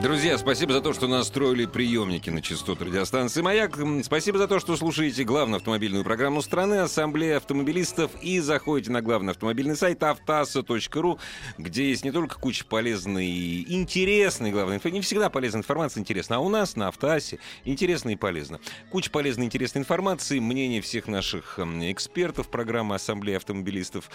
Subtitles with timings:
[0.00, 3.78] Друзья, спасибо за то, что настроили приемники на частоту радиостанции «Маяк».
[4.02, 9.32] Спасибо за то, что слушаете главную автомобильную программу страны «Ассамблея автомобилистов» и заходите на главный
[9.32, 11.18] автомобильный сайт автаса.ру,
[11.58, 16.36] где есть не только куча полезной и интересной, главной инфo- не всегда полезная информация интересна,
[16.36, 18.60] а у нас на Автоасе интересно и полезно.
[18.90, 24.10] Куча полезной и интересной информации, мнения всех наших экспертов программы «Ассамблея автомобилистов»,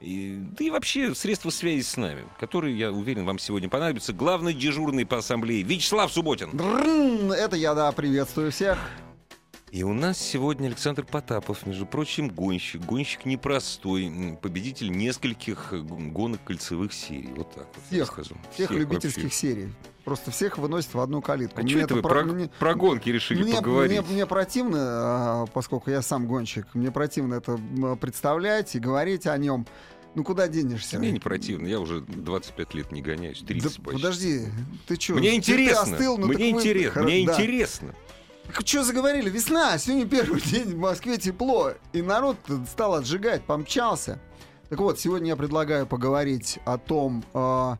[0.00, 4.12] и, да и вообще средства связи с нами, которые, я уверен, вам сегодня понадобятся.
[4.12, 6.50] Главный дежурный по ассамблее Вячеслав Субботин.
[7.32, 8.78] Это я, да, приветствую всех.
[9.70, 12.82] И у нас сегодня Александр Потапов, между прочим, гонщик.
[12.84, 17.30] Гонщик непростой, победитель нескольких гонок кольцевых серий.
[17.34, 18.36] Вот так вот Всех, скажу.
[18.52, 19.38] Всех любительских вообще.
[19.38, 19.68] серий.
[20.04, 21.58] Просто всех выносит в одну калитку.
[21.58, 24.02] А Мне что это вы про- про, мне- про гонки решили мне, поговорить?
[24.02, 27.58] мне- мне противно, а, поскольку я сам гонщик, мне противно это
[27.98, 29.64] представлять и говорить о нем.
[30.14, 30.98] Ну куда денешься?
[30.98, 34.02] Мне не противно, я уже 25 лет не гоняюсь, 30 Да почти.
[34.02, 34.40] подожди,
[34.86, 35.14] ты что?
[35.14, 37.94] Мне интересно, ну мне интересно, мне интересно.
[38.64, 39.30] Что заговорили?
[39.30, 42.36] Весна, сегодня первый день в Москве тепло, и народ
[42.70, 44.20] стал отжигать, помчался.
[44.68, 47.78] Так вот, сегодня я предлагаю поговорить о том, а,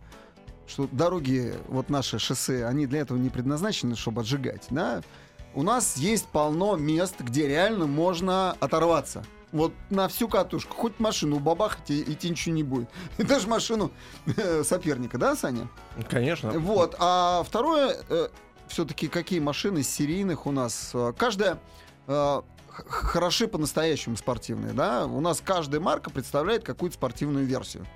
[0.67, 5.03] что дороги, вот наши шоссе, они для этого не предназначены, чтобы отжигать, да?
[5.55, 9.25] У нас есть полно мест, где реально можно оторваться.
[9.53, 10.75] Вот на всю катушку.
[10.75, 12.89] Хоть машину бабахать и идти ничего не будет.
[13.19, 13.91] И даже машину
[14.37, 15.69] э, соперника, да, Саня?
[16.09, 16.53] Конечно.
[16.59, 16.97] Вот.
[16.99, 17.97] А второе,
[18.69, 20.91] все-таки какие машины из серийных у нас?
[20.95, 21.59] Э, Каждая
[22.07, 22.43] э,
[22.89, 25.05] хороши по-настоящему спортивные, да?
[25.07, 27.87] У нас каждая марка представляет какую-то спортивную версию.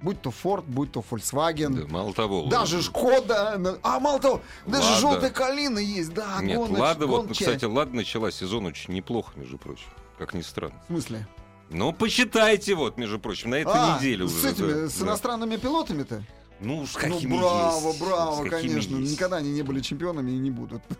[0.00, 1.82] Будь то Ford, будь то Volkswagen.
[1.82, 2.46] Да, мало того.
[2.46, 3.56] Даже Шкода.
[3.58, 5.00] на- А, мало того, даже Лада.
[5.00, 6.38] желтая калина есть, да.
[6.42, 7.48] Нет, гоноч- Лада, вот, гончая.
[7.54, 9.86] кстати, Лада начала сезон очень неплохо, между прочим,
[10.26, 10.80] как ни странно.
[10.84, 11.26] В смысле?
[11.70, 14.34] Ну, посчитайте, вот, между прочим, на этой А, неделе уже.
[14.34, 15.06] с этими, да, с да.
[15.06, 16.22] иностранными пилотами-то?
[16.62, 18.96] Ну, с Ну, браво, есть, браво, конечно.
[18.96, 19.12] есть.
[19.12, 20.82] Никогда они не были чемпионами и не будут.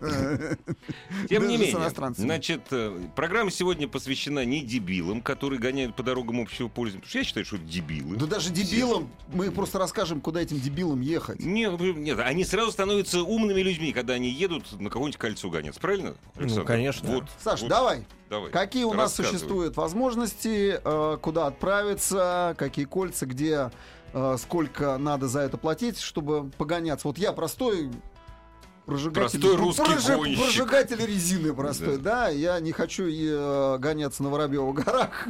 [1.29, 6.67] Тем не менее, значит, э, программа сегодня посвящена не дебилам, которые гоняют по дорогам общего
[6.67, 7.01] пользования.
[7.01, 8.17] Потому что я считаю, что это дебилы.
[8.17, 11.39] Да даже дебилам, мы просто расскажем, куда этим дебилам ехать.
[11.39, 11.79] Нет,
[12.19, 16.15] они сразу становятся умными людьми, когда они едут на какое-нибудь кольцо гоняться, правильно?
[16.35, 16.65] Александр?
[16.65, 17.09] конечно.
[17.09, 18.05] Вот, Саш, вот, давай.
[18.29, 18.51] давай.
[18.51, 23.71] Какие у нас существуют возможности, э, куда отправиться, какие кольца, где,
[24.37, 27.07] сколько надо за это платить, чтобы погоняться.
[27.07, 27.89] Вот я простой
[28.85, 30.39] прожигатель, Простой русский прожи- гонщик.
[30.43, 32.27] прожигатель резины простой, да.
[32.27, 35.27] Я не хочу и, э, гоняться на Воробьевых горах,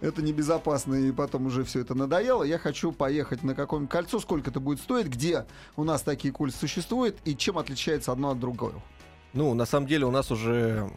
[0.00, 2.42] это небезопасно, и потом уже все это надоело.
[2.42, 6.58] Я хочу поехать на какое-нибудь кольцо, сколько это будет стоить, где у нас такие кольца
[6.58, 8.82] существуют, и чем отличается одно от другого.
[9.32, 10.90] Ну, на самом деле у нас уже,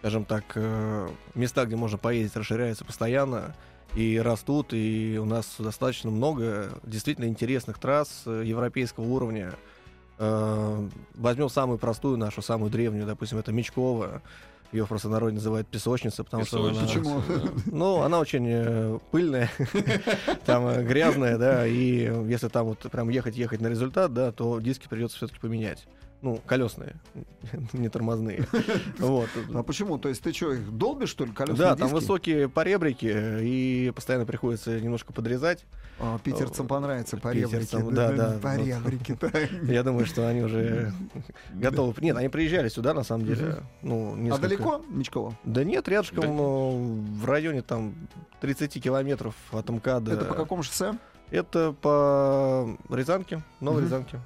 [0.00, 3.56] скажем так, э, места, где можно поездить, расширяются постоянно
[3.94, 9.54] и растут, и у нас достаточно много действительно интересных трасс э, европейского уровня.
[10.18, 14.22] Э, Возьмем самую простую нашу, самую древнюю, допустим, это Мечкова.
[14.72, 17.22] Ее просто народ называют песочница, потому что она, Песочница, Почему?
[17.66, 19.48] ну, она очень э, пыльная,
[20.46, 25.18] там грязная, да, и если там вот прям ехать-ехать на результат, да, то диски придется
[25.18, 25.86] все-таки поменять.
[26.24, 26.96] Ну, колесные,
[27.74, 28.48] не тормозные.
[28.98, 29.28] Вот.
[29.52, 29.98] А почему?
[29.98, 34.24] То есть ты что, их долбишь, что ли, колесные Да, там высокие поребрики, и постоянно
[34.24, 35.66] приходится немножко подрезать.
[36.00, 37.76] А, питерцам понравится поребрики.
[37.90, 38.38] Да, да.
[38.42, 39.18] Поребрики.
[39.70, 40.94] Я думаю, что они уже
[41.52, 41.94] готовы.
[42.00, 43.62] Нет, они приезжали сюда, на самом деле.
[43.82, 45.36] Ну, А далеко, Мечково?
[45.44, 47.94] Да нет, рядышком, в районе там
[48.40, 50.12] 30 километров от МКАДа.
[50.14, 50.94] Это по какому шоссе?
[51.30, 53.82] Это по Рязанке, Новой.
[53.82, 54.20] Рязанке.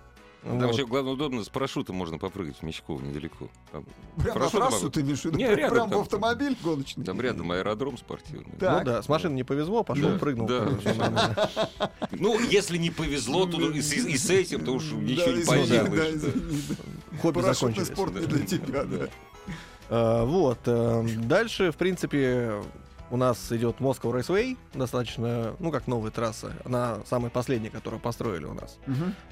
[0.44, 0.72] Там Вот.
[0.72, 3.48] еще, главное, удобно, с парашютом можно попрыгать в Мечково недалеко.
[3.72, 3.84] Там,
[4.22, 4.90] Прям на трассу могу.
[4.90, 5.36] ты имеешь в виду?
[5.36, 6.00] Не, Прям рядом Прям в там.
[6.02, 7.04] автомобиль гоночный?
[7.04, 8.54] там рядом аэродром спортивный.
[8.58, 8.78] Да.
[8.78, 10.46] Ну да, с машины не повезло, пошел, Да, прыгнул.
[10.46, 11.50] да.
[12.12, 16.22] Ну, если не повезло, то и с, и с этим, то уж ничего не поделаешь.
[17.20, 17.86] Хобби Парашютный закончились.
[17.88, 19.08] спорт не для тебя, да.
[19.90, 20.58] А, Вот.
[20.66, 22.62] э, Дальше, в принципе,
[23.10, 26.52] у нас идет Moscow Raceway, достаточно, ну, как новая трасса.
[26.64, 28.78] Она самая последняя, которую построили у нас.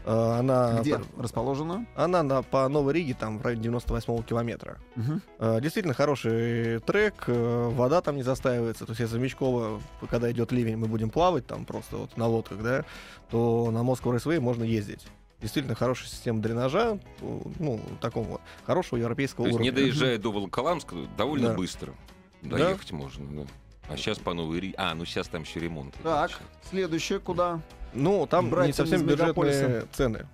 [0.05, 1.87] А, Она, Где расположена?
[1.95, 4.79] она на, по Новой Риге, там, в районе 98 километра.
[5.39, 8.87] А, Действительно хороший трек, э, вода там не застаивается.
[8.87, 9.81] То есть, если Мечкова,
[10.11, 12.85] когда идет ливень, мы будем плавать там просто вот на лодках, да,
[13.31, 15.07] то на Moscow Raceway можно ездить.
[15.41, 19.71] действительно хорошая система дренажа, ну, такого хорошего европейского То есть, уровня.
[19.71, 21.55] не доезжая до Волоколамска, довольно Да.
[21.55, 21.93] быстро
[22.43, 22.57] Да.
[22.57, 23.27] доехать можно.
[23.45, 23.47] да.
[23.89, 24.75] А сейчас по новой.
[24.77, 25.95] А, ну сейчас там еще ремонт.
[26.03, 26.33] Так,
[26.69, 27.61] следующее куда?
[27.95, 30.27] Ну, там Братьям не совсем бюджетные цены.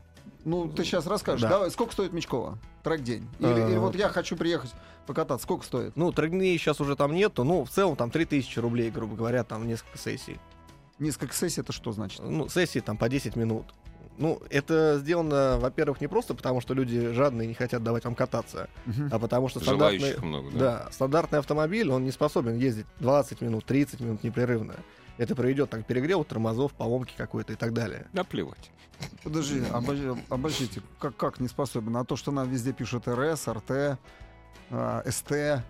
[0.45, 1.43] Ну, ты сейчас расскажешь.
[1.43, 1.51] Да.
[1.51, 2.59] Давай, сколько стоит Мечкова?
[2.83, 3.29] Трек день.
[3.39, 3.69] Или, А.
[3.69, 4.73] или вот я хочу приехать
[5.07, 5.45] покататься.
[5.45, 5.95] Сколько стоит?
[5.97, 9.69] Ну, тройдней сейчас уже там нету, ну, в целом там 3000 рублей, грубо говоря, там
[9.69, 10.41] несколько сессий.
[10.99, 12.21] Несколько сессий, это что значит?
[12.25, 13.67] Ну, сессии там по 10 минут.
[14.19, 18.15] Ну, это сделано, во-первых, не просто потому, что люди жадные и не хотят давать вам
[18.15, 18.69] кататься,
[19.11, 20.59] а потому что стандартный, Желающих много, да?
[20.59, 24.75] да, стандартный автомобиль, он не способен ездить 20 минут, 30 минут непрерывно.
[25.19, 28.07] Это приведет так, к перегреву тормозов, поломки какой-то и так далее.
[28.13, 28.71] Наплевать.
[29.25, 31.97] Подожди, обожди- обождите, как, как не способен?
[31.97, 33.99] А то, что нам везде пишут РС, РТ,
[34.71, 35.63] а, СТ,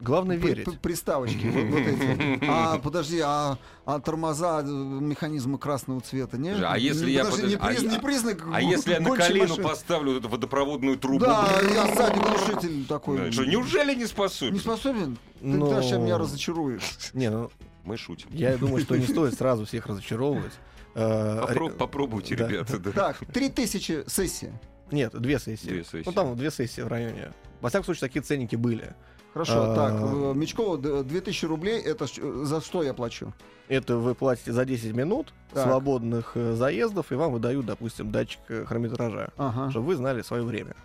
[0.00, 0.64] Главное верить.
[0.64, 1.46] при- приставочки.
[1.46, 2.44] вот- вот эти.
[2.50, 3.56] А, подожди, а,
[3.86, 6.50] а тормоза, э, механизмы красного цвета, не?
[6.50, 9.16] А если Не, я подожди, не, подожди, приз- а- не признак А если я на
[9.16, 9.62] колено машины?
[9.68, 11.24] поставлю вот эту водопроводную трубу?
[11.24, 13.18] Да, я сзади глушитель такой.
[13.18, 14.54] Да, Что, неужели не способен?
[14.54, 15.16] Не способен?
[15.40, 16.82] Ты Ну, дальше меня разочаруешь.
[17.14, 17.50] Не, ну,
[17.84, 18.28] Мы шутим.
[18.32, 20.52] я думаю, что не стоит сразу всех разочаровывать.
[20.96, 22.48] Э, Попро- ре- Попробуйте, да.
[22.48, 22.78] ребята.
[22.78, 22.90] да.
[22.92, 24.52] Так, 3000 сессии.
[24.90, 25.66] Нет, две сессии.
[25.68, 26.02] Две сессии.
[26.06, 27.32] Ну, там две сессии в районе.
[27.60, 28.94] Во всяком случае, такие ценники были.
[29.34, 29.74] Хорошо, А.
[29.74, 33.32] так, э, Мечкова, д- 2000 рублей, это э, за что я плачу?
[33.68, 35.64] Это вы платите за 10 минут Так.
[35.66, 39.70] свободных э, заездов, и вам выдают, допустим, датчик хронометража, Ага.
[39.70, 40.76] чтобы вы знали свое время.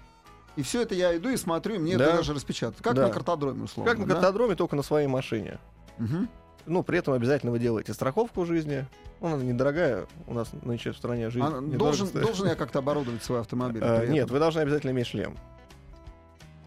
[0.56, 2.06] И все это я иду и смотрю, и мне Да.
[2.06, 2.82] это даже распечатают.
[2.82, 3.08] Как Да.
[3.08, 3.92] на картодроме, условно.
[3.92, 4.16] как на да?
[4.16, 5.60] картодроме, только на своей машине.
[6.00, 6.28] Мгм.
[6.66, 8.88] Ну, при этом обязательно вы делаете страховку жизни.
[9.22, 11.46] Ну, она недорогая, у нас нынче в стране жизнь.
[11.46, 13.82] А должен, должен я как-то оборудовать свой автомобиль?
[13.82, 15.36] При Нет, вы должны обязательно иметь шлем.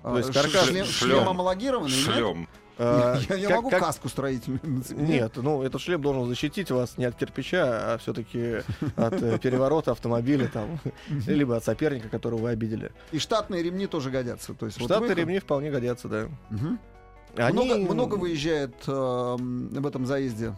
[0.02, 1.24] А, то есть каркас- шлем, шлем.
[1.84, 1.90] нет?
[1.90, 2.48] Шлем.
[2.78, 4.60] Э, Я, я как- могу как- каску строительную?
[4.90, 8.62] Нет, ну этот шлем должен защитить вас не от кирпича, а все-таки
[8.96, 10.80] от э, переворота автомобиля там,
[11.26, 12.90] либо от соперника, которого вы обидели.
[13.12, 14.54] И штатные ремни тоже годятся.
[14.54, 16.28] То есть вот Штаты выход- ремни вполне годятся, да.
[16.50, 16.78] Мгм.
[17.36, 20.54] Они, Много, много выезжает э, в этом заезде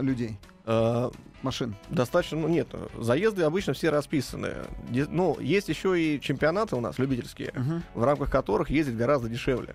[0.00, 1.10] людей, э,
[1.42, 1.76] машин.
[1.90, 2.66] достаточно, ну нет,
[2.98, 4.54] заезды обычно все расписаны.
[4.90, 7.82] Де- Ну, есть еще и чемпионаты у нас любительские, Мгм.
[7.94, 9.74] в рамках которых ездить гораздо дешевле.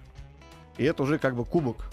[0.77, 1.85] И это уже как бы кубок.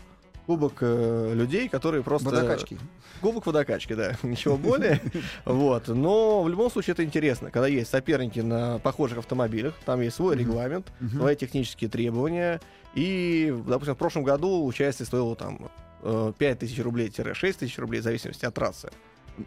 [0.46, 2.30] Кубок э, людей, которые просто...
[2.30, 2.78] Водокачки.
[3.20, 5.00] Кубок водокачки, да, ничего более.
[5.44, 5.88] Вот.
[5.88, 10.36] Но в любом случае это интересно, когда есть соперники на похожих автомобилях, там есть свой
[10.36, 12.60] регламент, свои технические требования.
[12.94, 15.70] И, допустим, в прошлом году участие стоило там
[16.02, 18.90] э, 5 тысяч рублей-6 тысяч рублей, в зависимости от трассы.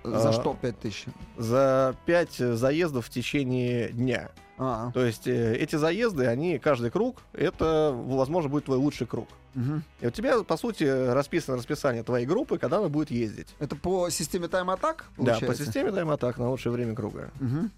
[0.03, 1.05] За А, что 5000?
[1.38, 4.29] За 5 заездов в течение дня.
[4.57, 9.27] А, То есть э, эти заезды, они, каждый круг, это, возможно, будет твой лучший круг.
[9.55, 9.83] мгм.
[9.99, 13.47] И у тебя, по сути, расписано расписание твоей группы, когда она будет ездить.
[13.59, 15.05] Это по системе тайм-атак?
[15.17, 17.31] Да, по системе тайм-атак на лучшее время круга.
[17.39, 17.71] Мгм.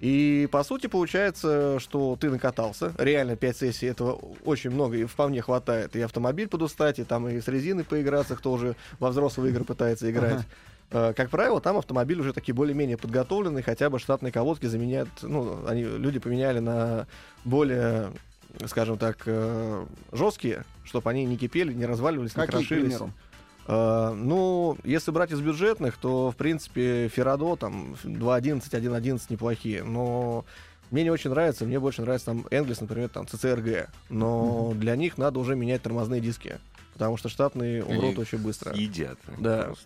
[0.00, 2.92] И по сути получается, что ты накатался.
[2.98, 5.96] Реально 5 сессий этого очень много и вполне хватает.
[5.96, 10.10] И автомобиль подустать, и там и с резиной поиграться, кто уже во взрослые игры пытается
[10.10, 10.42] играть.
[10.90, 15.66] Э, Как правило, там автомобиль уже такие более-менее подготовленный, хотя бы штатные колодки заменяют, ну,
[15.66, 17.06] они, люди поменяли на
[17.44, 18.10] более,
[18.66, 22.82] скажем так, э, жесткие, чтобы они не кипели, не разваливались, не Какие, крошились.
[22.94, 23.12] примеру?
[23.68, 30.44] Э, ну, если брать из бюджетных, то, в принципе, Ферадо, там, 2.11, 1.11 неплохие, но
[30.90, 35.18] мне не очень нравится, мне больше нравится там Энглис, например, там, CCRG, но для них
[35.18, 36.58] надо уже менять тормозные диски,
[36.94, 38.74] потому что штатные умрут Они очень быстро.
[38.74, 39.18] Едят.
[39.38, 39.64] Да.
[39.64, 39.84] просто.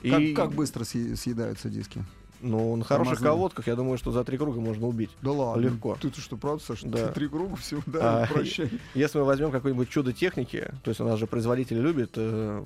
[0.00, 2.02] И, Как, как быстро съе- съедаются диски?
[2.40, 3.30] Ну, на хороших Тормозные.
[3.30, 5.10] колодках, я думаю, что за три круга можно убить.
[5.22, 5.60] Да ладно.
[5.60, 5.96] Легко.
[6.00, 6.86] Ты, ты что, правда, Саша?
[6.86, 7.08] Да.
[7.08, 8.70] Три круга всего, да, А, прощай.
[8.94, 12.64] Если мы возьмем какое-нибудь чудо техники, то есть у нас же производители любят э,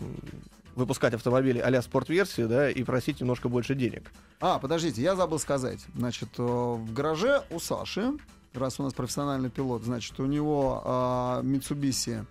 [0.75, 4.11] выпускать автомобили а-ля спорт-версии, да, и просить немножко больше денег.
[4.41, 5.81] А, подождите, я забыл сказать.
[5.97, 8.13] Значит, э, в гараже у Саши,
[8.55, 12.25] раз у нас профессиональный пилот, значит, у него а, Mitsubishi, э,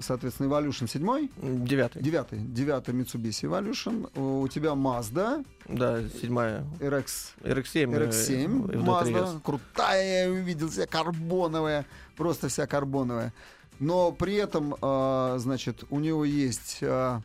[0.00, 2.02] соответственно, Evolution 7, М, Девятый.
[2.02, 6.64] 9, 9 Mitsubishi Evolution, у тебя Mazda Да, седьмая.
[6.80, 7.94] RX, RX-7.
[7.94, 8.84] э, RX-7 FD3S.
[8.84, 11.84] Mazda, крутая, я увидел, вся карбоновая,
[12.16, 13.32] просто вся карбоновая.
[13.80, 16.78] Но при этом, э, значит, у него есть...
[16.80, 17.20] э,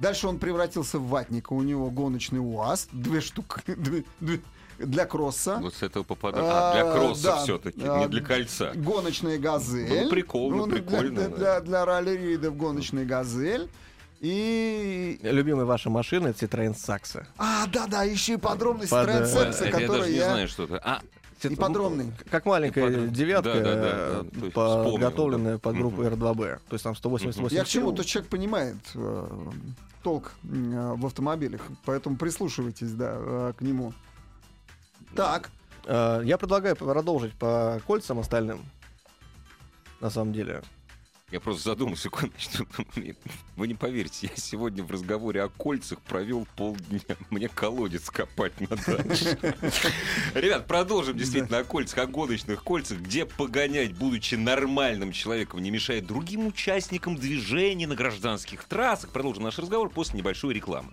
[0.00, 4.40] дальше он превратился в ватника, у него гоночный УАЗ, две штуки, две- две-
[4.78, 5.58] для кросса.
[5.60, 6.46] Вот с этого попадает.
[6.48, 7.36] А, для А, кросса да.
[7.42, 8.72] все-таки, А, не для кольца.
[8.74, 10.04] Гоночная газель.
[10.04, 11.36] Ну, прикольно, Ну, для- прикольно, Для, да.
[11.36, 13.68] для, для ралли-рейдов гоночная газель.
[14.20, 15.18] И...
[15.22, 17.24] Любимая ваша машина это Citroёn Saxo.
[17.36, 20.24] А, да-да, еще и подробности Под, Citroёn Saxo, Это я даже который не я...
[20.30, 20.80] знаю, что это.
[20.82, 21.00] А,
[21.42, 22.12] И подробный.
[22.30, 26.14] Как маленькая И подро- девятка, Да, да, да, э, подготовленная под группу Мгм.
[26.14, 26.58] R2B.
[26.68, 27.88] То есть там 188 Я к чему?
[27.88, 27.96] сил.
[27.96, 29.26] То человек понимает э,
[30.02, 33.92] толк э, в автомобилях, поэтому прислушивайтесь, да, э, к нему.
[35.14, 35.50] Так,
[35.86, 38.64] Э, Я предлагаю продолжить по кольцам остальным.
[40.00, 40.62] На самом деле.
[41.30, 42.02] Я просто задумался,
[42.36, 42.66] секундочку.
[43.56, 47.00] Вы не поверите, я сегодня в разговоре о кольцах провел полдня.
[47.30, 49.02] Мне колодец копать надо.
[50.34, 56.06] Ребят, продолжим действительно о кольцах, о гоночных кольцах, где погонять, будучи нормальным человеком, не мешает
[56.06, 59.10] другим участникам движения на гражданских трассах.
[59.10, 60.92] Продолжим наш разговор после небольшой рекламы.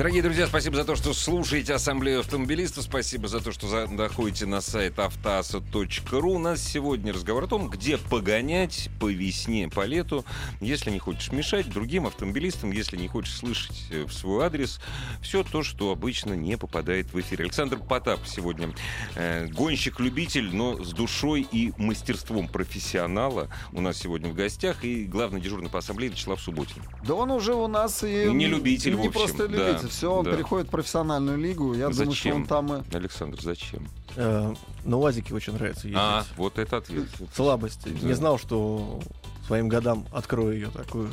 [0.00, 2.84] Дорогие друзья, спасибо за то, что слушаете Ассамблею автомобилистов.
[2.84, 6.32] Спасибо за то, что за- заходите на сайт автоаса.ру.
[6.32, 10.24] У нас сегодня разговор о том, где погонять по весне, по лету.
[10.62, 14.80] Если не хочешь мешать другим автомобилистам, если не хочешь слышать э, в свой адрес
[15.20, 17.42] все то, что обычно не попадает в эфир.
[17.42, 18.70] Александр Потап сегодня
[19.16, 24.82] э, гонщик-любитель, но с душой и мастерством профессионала у нас сегодня в гостях.
[24.82, 26.82] И главный дежурный по ассамблее Вячеслав Субботин.
[27.04, 28.30] Да он уже у нас и...
[28.32, 29.89] Не любитель, и в Не общем, просто да, любитель.
[29.90, 30.32] Все, он да.
[30.32, 31.74] переходит в профессиональную лигу.
[31.74, 32.36] Я думаю, что Зачем?
[32.36, 32.94] он там и...
[32.96, 33.88] Александр, зачем?
[34.16, 34.54] Э,
[34.84, 36.00] На УАЗике очень нравится ездить.
[36.00, 37.08] А, вот это ответ.
[37.34, 37.82] Слабость.
[37.84, 38.06] Да.
[38.06, 39.00] Не знал, что
[39.46, 41.10] своим годам открою ее такую.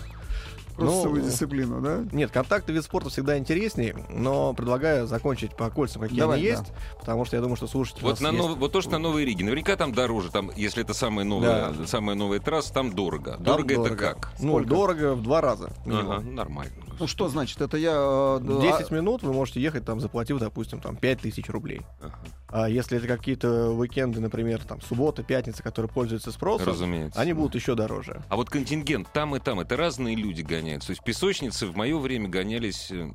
[0.78, 2.04] Ну, дисциплину, да?
[2.12, 6.58] Нет, контактный вид спорта всегда интереснее, но предлагаю закончить по кольцам, какие Давай, они да.
[6.60, 8.40] есть, потому что я думаю, что слушатели у Вот, на есть.
[8.40, 9.44] нов- вот то, что на Новой Риге.
[9.46, 10.32] Наверняка там дороже.
[10.32, 13.34] Там, если это самая новая, самая новая трасса, там дорого.
[13.34, 14.32] Там Дорого, это как?
[14.40, 14.70] Ну, Сколько?
[14.70, 15.72] дорого в два раза.
[15.86, 16.74] Ага, нормально.
[17.00, 17.62] Ну что значит?
[17.62, 17.94] Это я...
[17.96, 21.82] э, да, 10 минут вы можете ехать, там, заплатив, допустим, там, 5000 рублей.
[22.02, 22.16] Ага,
[22.48, 27.20] А если это какие-то уикенды, например, там, суббота, пятница, которые пользуются спросом, Разумеется.
[27.22, 28.24] они будут еще дороже.
[28.30, 30.88] А вот контингент там и там, это разные люди гоняются.
[30.88, 33.10] То есть песочницы в мое время гонялись э,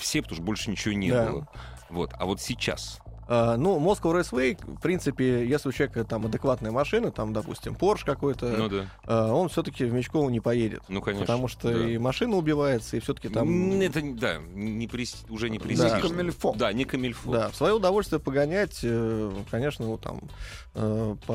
[0.00, 1.30] все, потому что больше ничего не Да.
[1.30, 1.48] было.
[1.88, 2.12] Вот.
[2.18, 2.98] А вот сейчас.
[3.28, 8.04] А, ну, Moscow Raceway, в принципе, если у человека там адекватная машина, там, допустим, Porsche
[8.04, 8.86] какой-то, Ну да.
[9.04, 10.82] а, он все-таки в Мечково не поедет.
[10.88, 11.26] Ну, конечно.
[11.26, 11.88] Потому что да.
[11.90, 13.80] и машина убивается, и все-таки там...
[13.80, 15.64] Это, да, не прес- уже не Да.
[15.64, 15.96] престижно.
[15.96, 16.54] Не камильфо.
[16.56, 17.32] Да, не камильфо.
[17.32, 20.20] Да, в свое удовольствие погонять, э, конечно, вот там
[20.74, 21.32] э, по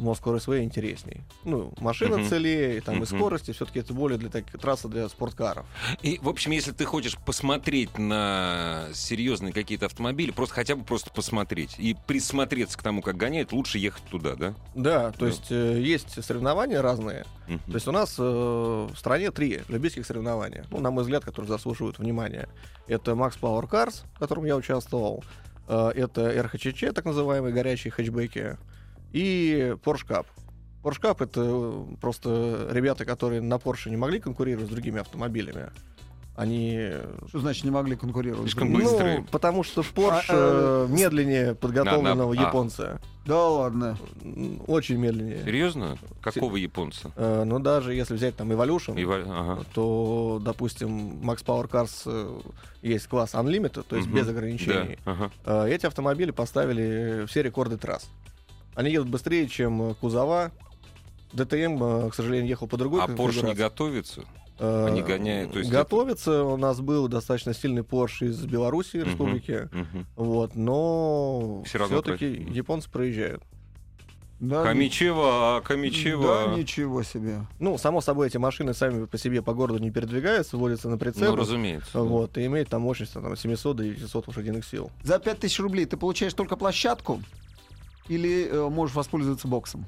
[0.00, 1.22] Moscow Raceway интересней.
[1.44, 2.28] Ну, машина Мгм.
[2.28, 3.06] целее, там и Мгм.
[3.06, 5.64] скорости, все-таки это более для таких трасса для спорткаров.
[6.02, 11.10] И, в общем, если ты хочешь посмотреть на серьезные какие-то автомобили, просто хотя бы просто
[11.10, 14.54] посмотреть и присмотреться к тому, как гоняют, лучше ехать туда, да?
[14.74, 15.26] Да, то Да.
[15.28, 17.24] есть э, есть соревнования разные.
[17.48, 17.60] Мгм.
[17.60, 21.48] То есть у нас э, в стране три любительских соревнования, ну, на мой взгляд, которые
[21.48, 22.48] заслуживают внимания.
[22.88, 25.24] Это Max Power Cars, в котором я участвовал,
[25.68, 28.58] э, это РХЧЧ, так называемые горячие хэтчбеки,
[29.12, 30.26] и Porsche Cup.
[30.82, 35.70] Porsche Cup— это э, просто ребята, которые на Porsche не могли конкурировать с другими автомобилями.
[36.40, 36.88] Они...
[37.28, 38.44] Что значит не могли конкурировать?
[38.44, 39.18] Слишком Ну, быстрые.
[39.18, 42.48] Ну, потому что Porsche А, э, медленнее подготовленного На- на- а.
[42.48, 42.98] японца.
[43.26, 43.98] Да ладно.
[44.66, 45.44] Очень медленнее.
[45.44, 45.98] Серьезно?
[46.22, 47.12] Какого японца?
[47.16, 49.64] Э, но даже если взять там Evolution, Ива- ага.
[49.74, 52.40] то, допустим, Max Power Cars э,
[52.80, 54.16] есть класс Unlimited, то есть Мгм.
[54.16, 54.98] без ограничений.
[55.04, 55.30] Да, ага.
[55.44, 58.08] Э, Эти автомобили поставили все рекорды трасс.
[58.74, 60.52] Они едут быстрее, чем э, кузова.
[61.34, 64.22] ДТМ, э, к сожалению, ехал по другой А Porsche не готовится?
[64.60, 66.44] Э, они гоняют, то есть готовится.
[66.44, 69.06] У нас был достаточно сильный Porsche из Беларуси, Мгм.
[69.08, 69.68] республики.
[69.72, 70.06] Мгм.
[70.16, 73.42] Вот, но все-таки про- японцы проезжают.
[74.38, 76.54] Да, Камичева, Да, Камичева.
[76.56, 77.46] ничего себе.
[77.58, 81.32] Ну, само собой, эти машины сами по себе по городу не передвигаются, вводятся на прицел.
[81.32, 81.90] Ну, разумеется.
[81.92, 82.00] да.
[82.00, 84.90] Вот, и имеет там мощность там, 700 до 900 лошадиных сил.
[85.02, 87.22] За 5000 рублей ты получаешь только площадку?
[88.08, 89.86] Или э, можешь воспользоваться боксом?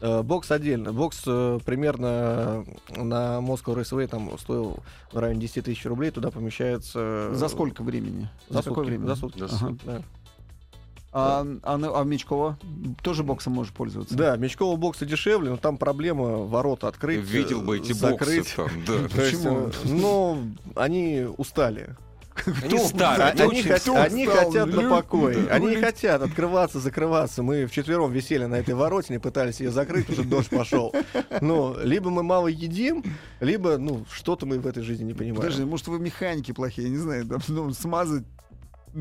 [0.00, 0.92] Э, бокс отдельно.
[0.92, 2.64] Бокс э, примерно
[2.96, 4.78] на Moscow Raceway там стоил
[5.12, 6.10] в районе 10 тысяч рублей.
[6.10, 7.30] Туда помещается...
[7.34, 8.28] За сколько времени?
[8.48, 9.06] За, какое сутки, время?
[9.06, 9.38] За сутки.
[9.38, 9.56] За Ага.
[9.58, 9.84] сутки.
[9.86, 10.02] Да.
[11.18, 12.58] А, а, на- а в Мечково
[13.02, 14.14] тоже боксом можешь пользоваться?
[14.14, 18.54] Да, Мечкового бокса дешевле, но там проблема ворота открыть, Видел бы э, эти закрыть.
[18.54, 19.08] боксы там, да.
[19.08, 19.68] Почему?
[19.68, 20.38] э, ну,
[20.74, 21.96] они устали.
[22.44, 25.48] Они старые, Они, хот- они хотят на покой.
[25.48, 27.42] Они не хотят открываться, закрываться.
[27.42, 30.94] Мы вчетвером висели на этой воротине, пытались ее закрыть, уже дождь пошел.
[31.40, 33.04] Ну, либо мы мало едим,
[33.40, 35.36] либо, ну, что-то мы в этой жизни не понимаем.
[35.36, 38.24] Подожди, может вы механики плохие, не знаю, там, ну, смазать,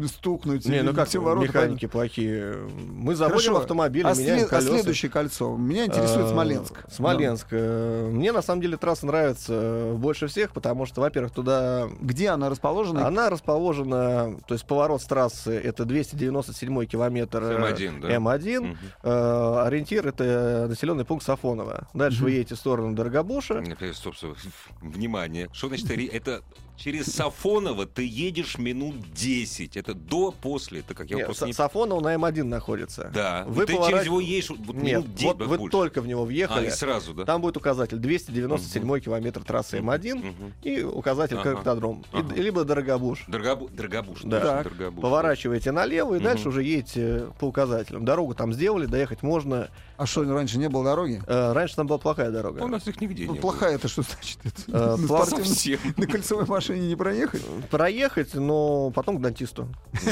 [0.08, 0.66] стукнуть.
[0.66, 2.56] Не, ну как все ворота механики плохие.
[2.90, 3.58] Мы заводим Хорошо.
[3.62, 4.70] автомобили, А, меняем след- а колеса.
[4.74, 5.56] следующее кольцо?
[5.56, 6.74] Меня интересует Э, Смоленск.
[6.92, 7.48] Смоленск.
[7.52, 11.90] Э, Мне на самом деле трасса нравится э, больше всех, потому что, во-первых, туда Да.
[12.02, 13.08] Где она расположена?
[13.08, 18.10] она расположена, то есть поворот с трассы это 297 километр э, М1, да.
[18.16, 18.60] М1.
[18.62, 18.78] Мгм.
[19.04, 21.88] Э, ориентир это населенный пункт Сафоново.
[21.94, 23.62] Дальше вы едете в сторону Дорогобуша.
[23.62, 24.36] Например, стоп, стоп.
[24.82, 25.50] Внимание.
[25.54, 26.42] Что значит это
[26.78, 29.78] Через Сафоново ты едешь минут 10.
[29.78, 30.82] Это до, после.
[30.82, 31.54] Это как я Нет, просто не...
[31.54, 33.10] Сафонов на М1 находится.
[33.14, 33.46] Да.
[33.48, 35.72] Вы ты поворачив- через него едешь вот Нет, минут 10 вот вы больше.
[35.72, 36.68] только в него А, въехали.
[36.68, 37.24] и сразу, да?
[37.26, 40.54] Там будет указатель 297 километр трассы М1 Мгм.
[40.64, 41.54] и указатель Ага.
[41.56, 42.04] картодром.
[42.14, 42.36] И- Ага.
[42.36, 43.24] либо Дорогобуж.
[43.28, 43.70] Дорогобу...
[43.70, 44.22] Дорогобуш.
[44.24, 44.40] Да.
[44.40, 44.64] точно.
[44.76, 45.02] Дорогобуш.
[45.02, 46.24] Поворачиваете налево и Мгм.
[46.26, 48.04] дальше уже едете по указателям.
[48.06, 49.70] Дорогу там сделали, доехать можно.
[49.98, 51.22] А что, раньше не было дороги?
[51.26, 52.60] Э, раньше там была плохая дорога.
[52.64, 54.40] У нас их нигде Ну, не плохая это что значит?
[54.44, 55.80] Это Э, на, Совсем.
[55.98, 57.44] на кольцевой машине не проехать?
[57.70, 59.70] Проехать, но потом к дантисту.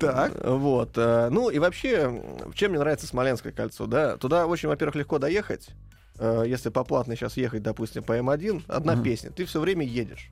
[0.00, 0.32] Так.
[0.44, 0.92] Вот.
[0.96, 2.22] э, Ну и вообще,
[2.54, 4.16] чем мне нравится Смоленское кольцо, да?
[4.16, 5.68] Туда очень, во-первых, легко доехать.
[6.18, 10.30] Э, Если по платной сейчас ехать, допустим, по М1, одна песня, ты все время едешь.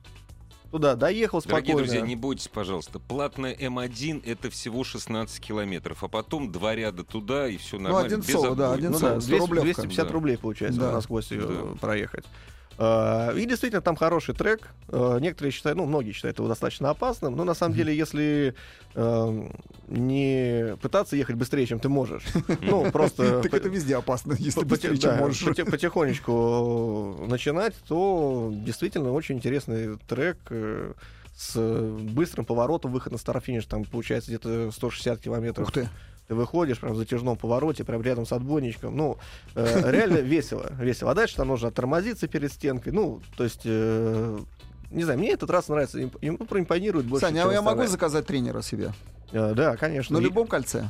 [0.77, 1.87] Туда доехал Дорогие спокойно.
[1.87, 2.99] друзья, не бойтесь, пожалуйста.
[2.99, 8.09] Платная М1 это всего 16 километров, а потом два ряда туда и все нормально.
[8.17, 8.77] без Одинцово, да, отбоя.
[8.77, 9.63] один Ну да, 100 200 рублевка.
[9.81, 10.13] 250 Да.
[10.13, 10.91] рублей получается Да.
[10.91, 11.79] насквозь ее Да.
[11.81, 12.25] проехать.
[12.79, 14.69] А, И действительно, там хороший трек.
[14.89, 18.53] Э, Некоторые считают, ну, многие считают его достаточно опасным, но на самом деле, если
[18.95, 19.51] эм,
[19.87, 22.23] не пытаться ехать быстрее, чем ты можешь,
[22.61, 25.43] ну, просто Так это везде опасно, если быстрее, чем можешь.
[25.43, 30.93] поти- потихонечку начинать, то действительно очень интересный трек э,
[31.35, 35.89] с быстрым поворотом, выход на старофиниш, там получается где-то 160 километров Ух ты.
[36.27, 38.95] Ты выходишь прям в затяжном повороте, прям рядом с отбойничком.
[38.95, 39.17] Ну,
[39.55, 41.11] э, реально весело, весело.
[41.11, 42.93] А дальше там нужно оттормозиться перед стенкой.
[42.93, 44.39] Ну, то есть, э,
[44.91, 48.61] не знаю, мне этот раз нравится, ему импонирует больше, Саня, а я могу заказать тренера
[48.61, 48.91] себе?
[49.31, 50.19] Э, да, конечно.
[50.19, 50.89] На любом кольце?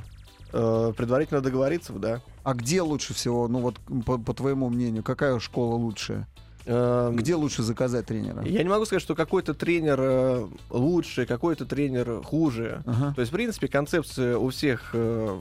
[0.53, 2.22] э, предварительно договориться, да.
[2.44, 6.25] А где лучше всего, ну вот по, по твоему мнению, какая школа лучше?
[6.67, 8.43] Э, Где лучше заказать тренера?
[8.43, 12.83] Я не могу сказать, что какой-то тренер э, лучше, какой-то тренер хуже.
[12.86, 13.13] Ага.
[13.15, 15.39] То есть, в принципе, концепция у всех э,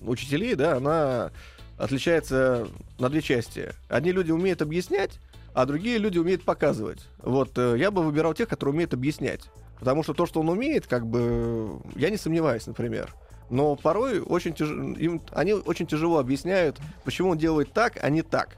[0.00, 1.30] учителей, да, она
[1.76, 2.66] отличается
[2.98, 3.72] на две части.
[3.88, 5.20] Одни люди умеют объяснять,
[5.52, 7.06] а другие люди умеют показывать.
[7.18, 9.50] Вот э, я бы выбирал тех, которые умеют объяснять.
[9.78, 13.14] Потому что то, что он умеет, как бы, я не сомневаюсь, например.
[13.50, 14.70] Но порой очень тяж...
[14.70, 15.20] им...
[15.32, 18.56] они очень тяжело объясняют, почему он делает так, а не так.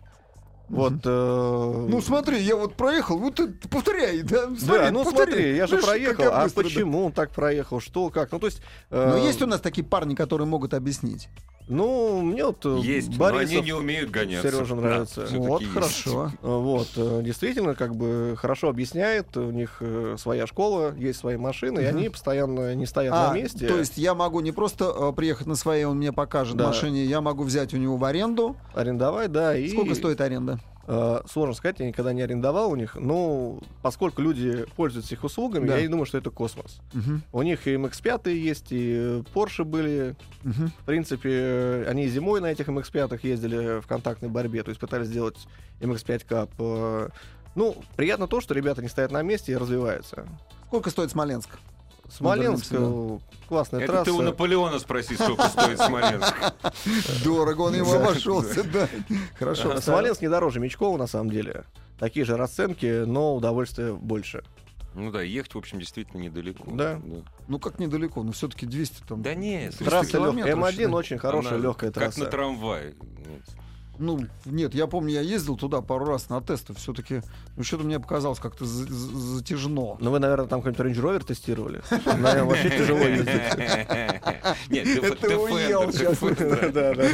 [0.69, 0.95] Вот.
[1.05, 4.47] э, Ну смотри, я вот проехал, вот повторяй, да?
[4.47, 6.69] да, ну смотри, я же как проехал, а быстро, да.
[6.69, 8.33] почему он так проехал, что, как?
[8.33, 8.61] Ну, то есть...
[8.91, 11.29] Но э, есть у нас такие парни, которые могут объяснить.
[11.69, 14.51] Ну, мне вот э, Есть, но Борисов, они не умеют гоняться.
[14.51, 15.27] Сережа нравится.
[15.27, 15.73] всё-таки Вот, есть.
[15.73, 16.31] хорошо.
[16.41, 21.81] вот, э, действительно, как бы хорошо объясняет, у них э, своя школа, есть свои машины,
[21.81, 21.97] и Мгм.
[21.97, 23.67] они постоянно не стоят А, на месте.
[23.67, 26.69] то есть я могу не просто приехать на своей, он мне покажет Да.
[26.69, 28.57] машине, я могу взять у него в аренду.
[28.75, 29.57] арендовать, да.
[29.57, 30.61] И, Сколько стоит аренда?
[30.87, 35.67] Э, сложно сказать, я никогда не арендовал у них, но поскольку люди пользуются их услугами,
[35.67, 35.77] Да.
[35.77, 36.81] я не думаю, что это космос.
[36.93, 40.71] Мгм, У них и MX-5 есть, и Porsche были, мгм.
[40.81, 45.09] В принципе, э, они зимой на этих MX-5 ездили в контактной борьбе, то есть пытались
[45.09, 45.37] сделать
[45.81, 46.51] MX-5 Cup.
[46.59, 47.09] Э,
[47.55, 50.27] Ну, приятно то, что ребята не стоят на месте и развиваются.
[50.67, 51.59] Сколько стоит Смоленск?
[52.11, 52.73] Смоленск,
[53.49, 54.05] классная Это трасса.
[54.07, 56.35] ты у Наполеона спроси, сколько стоит Смоленск.
[57.25, 58.03] Дорого он ему Да.
[58.09, 58.89] обошелся, да.
[59.39, 59.73] Хорошо.
[59.75, 61.65] Э, Смоленск не дороже Мечкова, на самом деле.
[61.99, 64.45] Такие же расценки, но удовольствия больше.
[64.95, 66.65] Ну да, ехать, в общем, действительно недалеко.
[66.73, 67.01] Да.
[67.49, 69.23] Ну как недалеко, ну все-таки 200 там.
[69.23, 70.21] Да нет, 300 Трасса легкая.
[70.33, 70.87] километров, М1 считай.
[70.87, 72.21] очень хорошая, легкая Как трасса.
[72.21, 72.95] на трамвае.
[73.99, 77.23] Ну, нет, я помню, я ездил туда пару раз на тесты, все-таки,
[77.57, 79.97] ну, что-то мне показалось как-то за- за- затяжно.
[80.01, 81.83] Ну, вы, наверное, там какой-нибудь Range Rover тестировали.
[82.05, 83.27] Наверное, вообще тяжело ездить.
[84.71, 86.19] Нет, Это уел сейчас.
[86.73, 87.09] Да, да.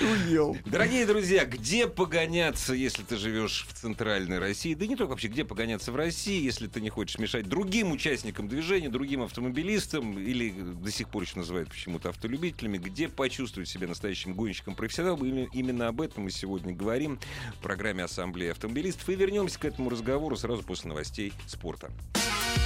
[0.00, 0.56] Уел.
[0.66, 4.74] Дорогие друзья, где погоняться, если ты живешь в центральной России?
[4.74, 8.48] Да не только вообще, где погоняться в России, если ты не хочешь мешать другим участникам
[8.48, 14.34] движения, другим автомобилистам, или до сих пор еще называют почему-то автолюбителями, где почувствовать себя настоящим
[14.34, 15.20] гонщиком-профессионалом.
[15.56, 17.18] Именно, об этом мы сегодня говорим
[17.58, 19.08] в программе Ассамблеи автомобилистов.
[19.08, 21.90] И вернемся к этому разговору сразу после новостей спорта.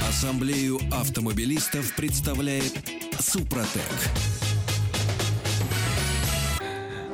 [0.09, 2.73] Ассамблею автомобилистов представляет
[3.21, 3.85] Супротек.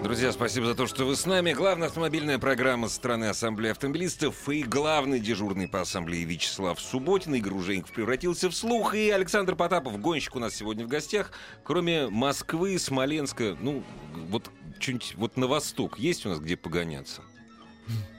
[0.03, 1.53] Друзья, спасибо за то, что вы с нами.
[1.53, 7.35] Главная автомобильная программа страны Ассамблеи автомобилистов и главный дежурный по Ассамблее Вячеслав Субботин.
[7.35, 8.95] Игорь Ужеников превратился в слух.
[8.95, 11.33] И Александр Потапов, гонщик у нас сегодня в гостях.
[11.65, 13.83] Кроме Москвы, Смоленска, ну,
[14.31, 17.23] вот что-нибудь вот на восток есть у нас где погоняться?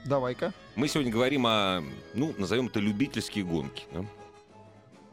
[0.04, 0.52] Давай-ка.
[0.76, 1.82] Мы сегодня говорим о,
[2.14, 3.84] ну, назовем это любительские гонки.
[3.92, 4.04] Да,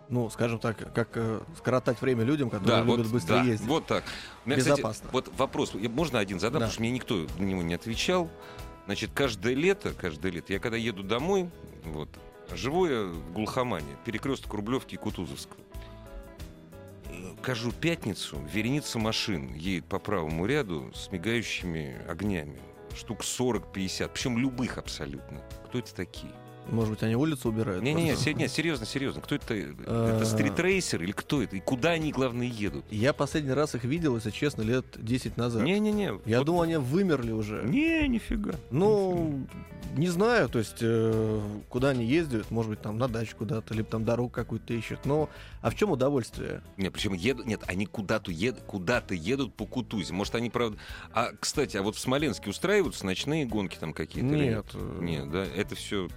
[0.08, 3.68] Ну, скажем так, как э, скоротать время людям, которые Да, любят вот, быстро да, ездить.
[3.68, 4.04] вот так.
[4.46, 5.10] У меня, кстати, Безопасно.
[5.12, 6.60] вот вопрос, я- можно один задам, Да.
[6.68, 8.30] потому что мне никто на него не отвечал.
[8.86, 11.50] Значит, каждое лето, каждое лето, я когда еду домой,
[11.84, 12.08] вот,
[12.54, 15.58] живу я в глухомане, перекресток Рублевки и Кутузовского.
[17.46, 22.60] Кажу пятницу, вереница машин едет по правому ряду с мигающими огнями.
[22.98, 25.44] Штук 40-50, причем любых абсолютно.
[25.68, 26.34] Кто это такие?
[26.70, 27.84] Может быть, они улицу убирают?
[27.84, 29.22] Не-не-не, се- нет, серьезно, серьезно.
[29.22, 29.54] Кто это?
[29.54, 31.56] Э, Это стритрейсер или кто это?
[31.56, 32.86] И куда они, главное, едут?
[32.90, 35.64] Я последний раз их видел, если честно, лет 10 назад.
[35.64, 36.14] Не-не-не.
[36.26, 37.64] Я вот- думал, они вымерли уже.
[37.66, 38.56] Не, нифига.
[38.72, 39.46] Ну,
[39.96, 43.88] не знаю, то есть, э, куда они ездят, может быть, там на дачу куда-то, либо
[43.88, 45.06] там дорогу какую-то ищут.
[45.06, 45.30] Но,
[45.62, 46.62] а в чем удовольствие?
[46.78, 50.14] Нет, причем едут, нет, они куда-то едут, куда-то едут по Кутузе.
[50.14, 50.78] Может, они правда.
[51.14, 54.34] А, кстати, а вот в Смоленске устраиваются ночные гонки там какие-то?
[54.36, 54.66] или Нет.
[54.74, 56.10] э, Нет, да, это все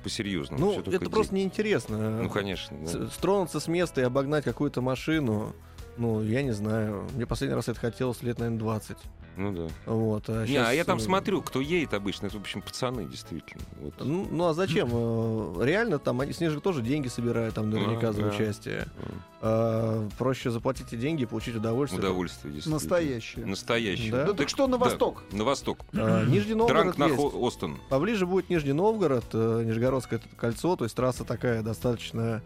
[0.46, 0.82] по-серьезному.
[0.86, 1.44] Ну, это просто день.
[1.44, 2.22] неинтересно.
[2.22, 2.76] Ну, конечно.
[2.80, 3.08] да.
[3.08, 5.54] Стронуться с места и обогнать какую-то машину,
[5.98, 7.06] ну, я не знаю.
[7.14, 8.96] Мне последний раз это хотелось лет, наверное, 20.
[9.36, 9.68] Ну да.
[9.86, 13.04] Вот, а Не, а я там э, смотрю, кто едет обычно, это, в общем, пацаны,
[13.04, 13.62] действительно.
[13.80, 13.94] Вот.
[14.00, 14.88] Ну, ну, а зачем?
[14.92, 18.28] Э, Реально, там они с них же тоже деньги собирают, там наверняка А, за да.
[18.28, 18.78] участие.
[19.00, 22.00] М, А, проще заплатить эти деньги и получить удовольствие.
[22.00, 22.80] Удовольствие, действительно.
[22.80, 23.46] Настоящее.
[23.46, 24.10] Настоящее.
[24.10, 24.24] Да?
[24.26, 25.22] Ну так что на Да, восток?
[25.30, 25.84] На восток.
[25.94, 27.16] А, Нижний Новгород Дранг на есть.
[27.16, 27.78] Хо- Остон.
[27.90, 32.42] Поближе будет Нижний Новгород, Нижегородское кольцо, то есть трасса такая достаточно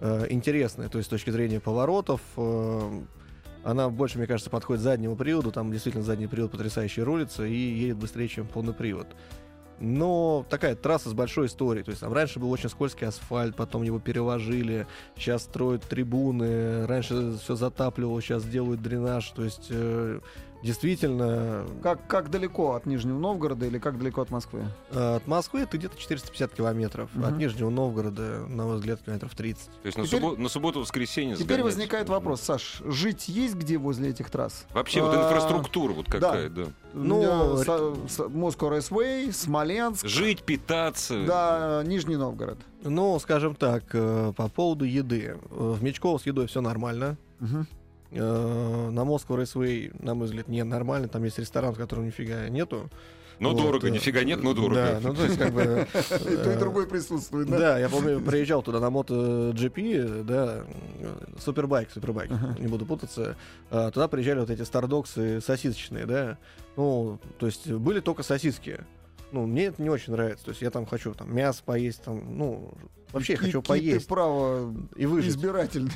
[0.00, 2.20] э, интересная, то есть с точки зрения поворотов.
[2.36, 3.00] э,
[3.64, 7.96] она больше, мне кажется, подходит заднему приводу, там действительно задний привод потрясающий рулится и едет
[7.96, 9.08] быстрее, чем полный привод.
[9.78, 11.84] Но такая трасса с большой историей.
[11.84, 17.36] То есть там раньше был очень скользкий асфальт, потом его переложили, сейчас строят трибуны, раньше
[17.42, 19.28] все затапливало, сейчас делают дренаж.
[19.30, 20.20] То есть э,
[20.66, 24.64] действительно Как, как далеко от Нижнего Новгорода или как далеко от Москвы?
[24.92, 27.08] От Москвы это где-то 450 километров.
[27.14, 27.24] Мгм.
[27.24, 29.64] От Нижнего Новгорода, на мой взгляд, километров 30.
[29.66, 31.64] То есть на, Теперь- суббо- на субботу-воскресенье Теперь сгонять.
[31.64, 34.66] возникает вопрос, Саш, жить есть где возле этих трасс?
[34.74, 36.64] Вообще, вот А, инфраструктура вот какая, да.
[36.92, 41.24] Ну, Ну, Москва Рейсвей, Смоленск, Жить, питаться.
[41.26, 42.58] да, Нижний Новгород.
[42.82, 45.36] Ну, скажем так, э, по поводу еды.
[45.50, 47.16] Э, В Мечково с едой все нормально.
[47.40, 47.66] Мгм.
[48.10, 51.08] Э, На Москву Рейсвей, на мой взгляд, не нормально.
[51.08, 52.88] Там есть ресторан, в котором нифига нету.
[53.38, 55.00] Но Вот, дорого, э, нифига нет, но Да, дорого.
[55.02, 55.86] ну то есть как бы...
[55.94, 57.58] И то, и э, другое присутствует, да?
[57.58, 60.64] Да, я помню, приезжал туда на мото GP, да,
[61.38, 63.36] супербайк, супербайк, не буду путаться.
[63.70, 66.38] А, Туда приезжали вот эти стардоксы сосисочные, да.
[66.76, 68.80] Ну, то есть были только сосиски.
[69.32, 70.44] Ну, мне это не очень нравится.
[70.44, 72.72] То есть я там хочу там мясо поесть, там, ну,
[73.12, 75.30] вообще я хочу Какие ты поесть право и выжить.
[75.32, 75.90] избирательный.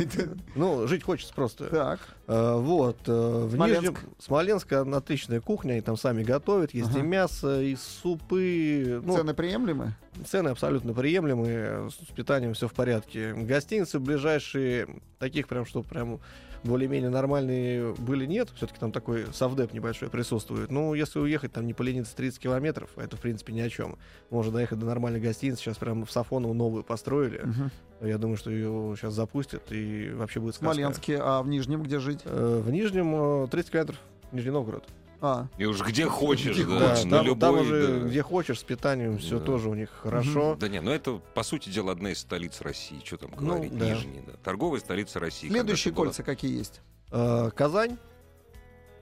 [0.56, 1.66] Ну, жить хочется просто.
[1.68, 2.00] Так.
[2.26, 2.98] А, вот.
[3.06, 3.82] э, В Смоленск.
[3.82, 3.96] Нижнем...
[4.18, 6.74] Смоленск отличная кухня, они там сами готовят.
[6.74, 7.02] Есть и Ага.
[7.02, 9.00] мясо, и супы.
[9.04, 9.94] Ну, Цены приемлемы?
[10.26, 13.32] Цены абсолютно приемлемые, с питанием все в порядке.
[13.32, 16.20] Гостиницы ближайшие, таких прям, что прям
[16.64, 18.48] более-менее нормальные были, нет.
[18.54, 20.70] Все-таки там такой совдеп небольшой присутствует.
[20.70, 23.96] Ну, если уехать, там не полениться 30 километров, это, в принципе, ни о чем.
[24.30, 25.62] Можно доехать до нормальной гостиницы.
[25.62, 27.40] Сейчас прям в Сафоново новую построили.
[27.44, 27.70] Мгм.
[28.02, 30.74] Я думаю, что ее сейчас запустят, и вообще будет В сказка.
[30.74, 32.20] Смоленске, а в Нижнем где жить?
[32.24, 33.98] Э, В Нижнем э, 30 километров.
[34.32, 34.84] Нижний Новгород.
[35.22, 37.04] А, И уж где хочешь, Где да, хочешь.
[37.04, 38.06] на там, любой, там уже да.
[38.08, 39.44] где хочешь, с питанием все Да.
[39.44, 40.56] тоже у них хорошо.
[40.58, 43.00] Да не, ну это, по сути дела, одна из столиц России.
[43.04, 43.76] Что там Ну, говорить?
[43.76, 43.90] да.
[43.90, 44.32] Нижний, да.
[44.42, 45.48] Торговая столица России.
[45.48, 46.06] следующие когда-то была.
[46.06, 46.80] кольца какие есть?
[47.10, 47.98] Э, Казань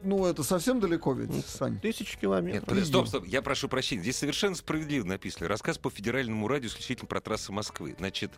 [0.02, 1.78] Ну, это совсем далеко ведь, Ну, Сань.
[1.80, 2.64] Тысячу Нет, километров.
[2.68, 4.02] подожди, стоп, стоп, я прошу прощения.
[4.02, 5.48] Здесь совершенно справедливо написано.
[5.48, 7.96] Рассказ по федеральному радио исключительно про трассы Москвы.
[7.98, 8.30] Значит,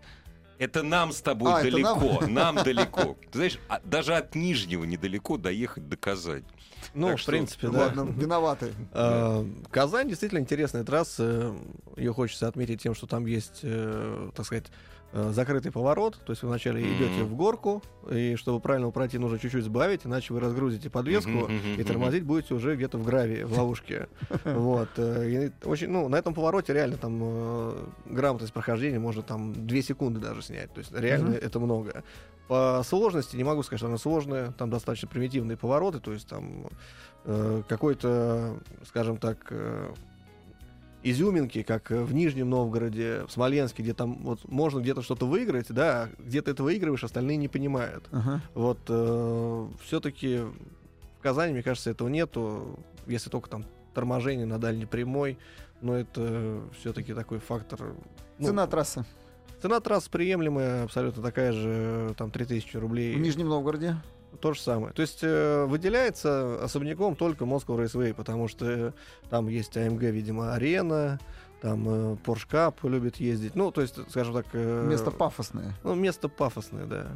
[0.59, 3.17] это нам с тобой А, далеко, нам далеко.
[3.31, 6.45] Ты знаешь, а- даже от Нижнего недалеко доехать до Казани.
[6.95, 7.79] Ну, Так в что, принципе, да.
[7.79, 8.73] Ладно, виноваты.
[8.93, 11.55] Э, Казань действительно интересная трасса.
[11.97, 14.67] Ее хочется отметить тем, что там есть, э, так сказать,
[15.13, 16.19] закрытый поворот.
[16.25, 16.95] То есть вы вначале Мгм.
[16.95, 21.75] идете в горку, и чтобы правильно пройти, нужно чуть-чуть сбавить, иначе вы разгрузите подвеску мгм,
[21.77, 24.09] и тормозить будете уже где-то в гравии, в ловушке.
[24.45, 24.91] Вот.
[24.97, 29.83] э, и очень, ну, на этом повороте реально там э, грамотность прохождения можно там 2
[29.83, 30.73] секунды даже снять.
[30.73, 31.39] То есть реально Мгм.
[31.43, 32.05] это много.
[32.49, 34.51] По сложности не могу сказать, что она сложная.
[34.53, 36.67] Там достаточно примитивные повороты, то есть там
[37.25, 39.93] э, какой-то, скажем так, э,
[41.03, 45.67] изюминки, как э, в Нижнем Новгороде, в Смоленске, где там вот можно где-то что-то выиграть,
[45.71, 48.05] да, где ты это выигрываешь, остальные не понимают.
[48.13, 48.41] Ага.
[48.55, 48.79] Вот
[49.85, 50.41] все-таки
[51.19, 55.39] в Казани, мне кажется, этого нету, если только там торможение на дальней прямой,
[55.81, 57.95] но это все-таки такой фактор.
[58.39, 59.05] ну, Цена трассы
[59.61, 63.15] Цена трасс приемлемая, абсолютно такая же, там 3000 рублей.
[63.15, 63.97] в Нижнем Новгороде.
[64.41, 64.93] То же самое.
[64.93, 68.93] То есть э, выделяется особняком только Moscow Raceway, потому что э,
[69.29, 71.19] там есть AMG, видимо, арена,
[71.61, 73.55] там э, Porsche Cup любит ездить.
[73.55, 74.47] Ну, то есть, скажем так...
[74.53, 75.75] э, Место пафосное.
[75.83, 77.09] Ну, место пафосное, да.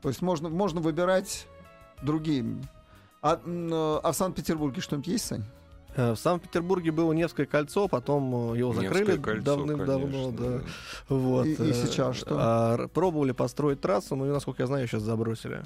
[0.00, 1.46] То есть можно, можно выбирать
[2.02, 2.44] другие.
[3.20, 3.38] А,
[4.02, 5.44] а в Санкт-Петербурге что-нибудь есть, Сань?
[5.94, 10.30] Э, В Санкт-Петербурге было Невское кольцо, потом э, его закрыли Невское давным-давно.
[10.32, 10.58] Да.
[10.58, 10.60] да.
[11.08, 12.36] Вот, И- и э, сейчас что?
[12.40, 15.62] а, пробовали построить трассу, но, ее, насколько я знаю, сейчас забросили.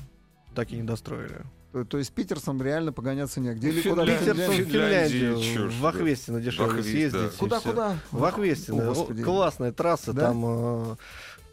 [0.56, 1.42] Так и не достроили.
[1.72, 3.68] То, то есть питерцам реально погоняться негде.
[3.68, 5.86] Или куда Питерцам в Финляндию, в.
[5.86, 7.20] Ахвестино дешевле съездить.
[7.20, 7.30] да.
[7.38, 7.98] Куда-куда?
[8.10, 8.92] В Ахвестино.
[8.92, 9.14] О.
[9.22, 10.28] Классная трасса, Да?
[10.28, 10.96] там э,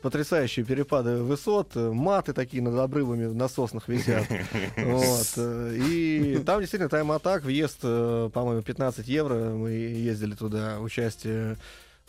[0.02, 4.26] потрясающие перепады высот, э, маты такие над обрывами на соснах висят.
[4.78, 9.36] Вот, э, И там действительно тайм-атак, въезд, э, по-моему, 15 евро.
[9.36, 11.58] Мы ездили туда, участие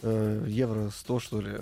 [0.03, 1.53] э, евро 100, что ли.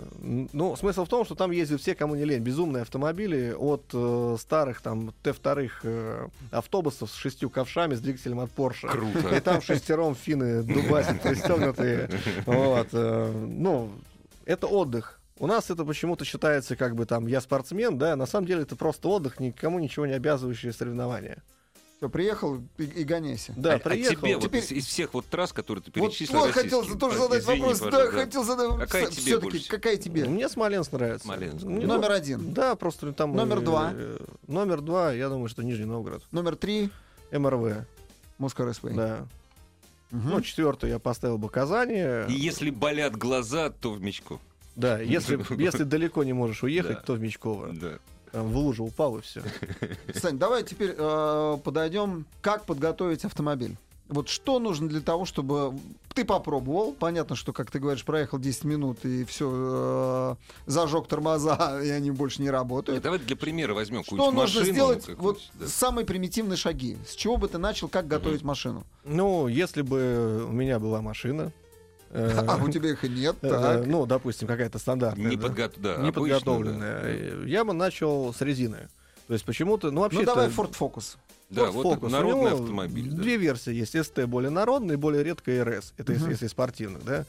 [0.52, 2.42] Ну, смысл в том, что там ездят все, кому не лень.
[2.42, 8.50] Безумные автомобили от э, старых там Т2 э, автобусов с шестью ковшами, с двигателем от
[8.50, 8.86] Porsche.
[8.86, 9.40] И Круто.
[9.40, 12.10] там шестером финны дубасят пристегнутые.
[12.46, 12.88] Вот.
[12.92, 13.90] э, Ну,
[14.44, 15.20] это отдых.
[15.38, 18.76] У нас это почему-то считается как бы там я спортсмен, да, на самом деле это
[18.76, 21.42] просто отдых, никому ничего не обязывающее соревнования.
[22.02, 23.54] Все, приехал и, и гоняйся.
[23.56, 24.16] Да, а, а приехал.
[24.22, 26.98] тебе вот Теперь- из, из всех вот трасс, которые ты Вот, перечислил, вот хотел российских,
[26.98, 27.78] тоже а, задать извини, вопрос.
[27.80, 28.78] Да, хотел задать.
[28.80, 29.68] Какая тебе Все-таки, больше?
[29.68, 30.24] какая тебе?
[30.24, 31.24] Мне Смоленск нравится.
[31.24, 31.62] Смоленск.
[31.64, 32.52] Ну, Номер один.
[32.52, 33.36] Да, просто там...
[33.36, 33.92] Номер два.
[33.94, 36.24] э, Номер два, я думаю, что Нижний Новгород.
[36.32, 36.90] Номер три.
[37.30, 37.86] МРВ,
[38.38, 38.94] Москва Рэсвей.
[38.94, 39.28] да.
[40.10, 40.28] Мгм.
[40.30, 42.00] Ну, четвертый я поставил бы Казани.
[42.28, 44.40] И если болят глаза, то в мечку.
[44.74, 47.02] Да, если, если далеко не можешь уехать, Да.
[47.02, 47.72] то в Мечково.
[47.72, 47.98] Да.
[48.32, 49.42] Там в лужу упал и все.
[50.14, 53.76] Сань, давай теперь э, подойдем, как подготовить автомобиль.
[54.08, 55.74] Вот что нужно для того, чтобы
[56.14, 61.88] ты попробовал, понятно, что, как ты говоришь, проехал 10 минут и все, зажег тормоза, и
[61.88, 63.02] они больше не Нет, работают.
[63.02, 64.74] давай для примера возьмем Что какую-нибудь нужно машину.
[64.74, 65.66] сделать, вот да.
[65.66, 66.98] самые примитивные шаги?
[67.06, 68.84] С чего бы ты начал, как готовить машину?
[69.04, 71.61] Ну, если бы у меня была машина, э,
[72.12, 75.96] А у тебя их и нет, э, ну, допустим, какая-то стандартная, Не да, подго- да,
[75.96, 77.08] не обычно, подготовленная, да.
[77.08, 78.88] э, я бы начал с резины.
[79.28, 81.16] То есть почему-то, ну вообще Ну давай Ford Focus.
[81.48, 82.10] Да, Ford вот Focus.
[82.10, 83.10] Народный него автомобиль.
[83.10, 83.22] да.
[83.22, 83.94] Две версии есть.
[83.94, 85.92] ST более народный, более редко RS.
[85.96, 87.24] Это если, спортивных, да.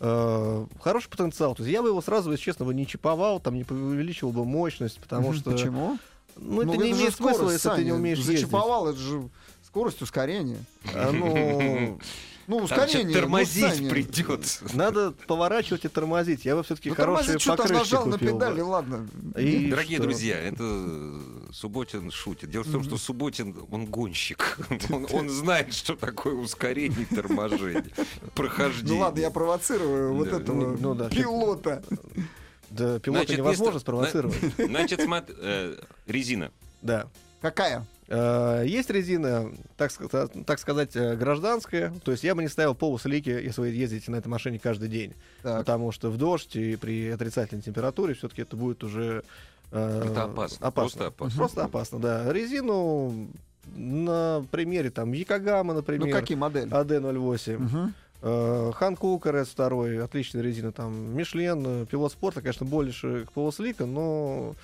[0.00, 1.54] Э, Хороший потенциал.
[1.54, 4.44] То есть я бы его сразу, если честно, бы не чиповал, там не увеличивал бы
[4.44, 5.52] мощность, потому что...
[5.52, 5.98] Почему?
[6.36, 8.40] Ну, это не же имеет смысла, скорость, если ты не умеешь ездить.
[8.40, 9.28] Зачиповал, это же
[9.66, 10.58] скорость ускорения.
[10.94, 11.98] А, ну,
[12.46, 13.04] Ну, ускорение.
[13.06, 13.90] ну, тормозить Саня.
[13.90, 14.64] придется.
[14.74, 16.44] надо поворачивать и тормозить.
[16.44, 18.40] Я бы все-таки Ну, хорошие покрышки нажал на купил бы.
[18.40, 19.08] педали, ладно.
[19.36, 20.02] И Дорогие что?
[20.04, 21.20] друзья, это
[21.52, 22.50] Субботин шутит.
[22.50, 24.58] Дело в том, что Субботин, он гонщик.
[24.90, 27.84] Он, он знает, что такое ускорение и торможение.
[28.34, 28.94] Прохождение.
[28.94, 30.36] Ну ладно, я провоцирую вот Да.
[30.38, 31.82] этого Ну да, пилота.
[32.70, 34.36] Да, пилота Значит, невозможно место- спровоцировать.
[34.58, 36.50] Значит, смотри, э, резина.
[36.82, 37.06] Да.
[37.40, 37.86] Какая?
[38.08, 39.90] Э, Есть резина, так,
[40.46, 41.92] так сказать, э, гражданская.
[42.04, 45.14] То есть я бы не ставил полуслики, если вы ездите на этой машине каждый день.
[45.42, 45.58] Так.
[45.58, 49.24] Потому что в дождь и при отрицательной температуре все-таки это будет уже
[49.72, 51.36] э, Это опасно, просто опасно.
[51.38, 52.32] Просто опасно, да.
[52.32, 53.28] Резину
[53.74, 56.70] на примере там Якогама, Ну например, какие модели?
[56.70, 57.94] AD08, Мгм.
[58.22, 64.54] э, Ханкук RS2, отличная резина, там Мишлен, Пилот Спорта, конечно, больше к полуслика, но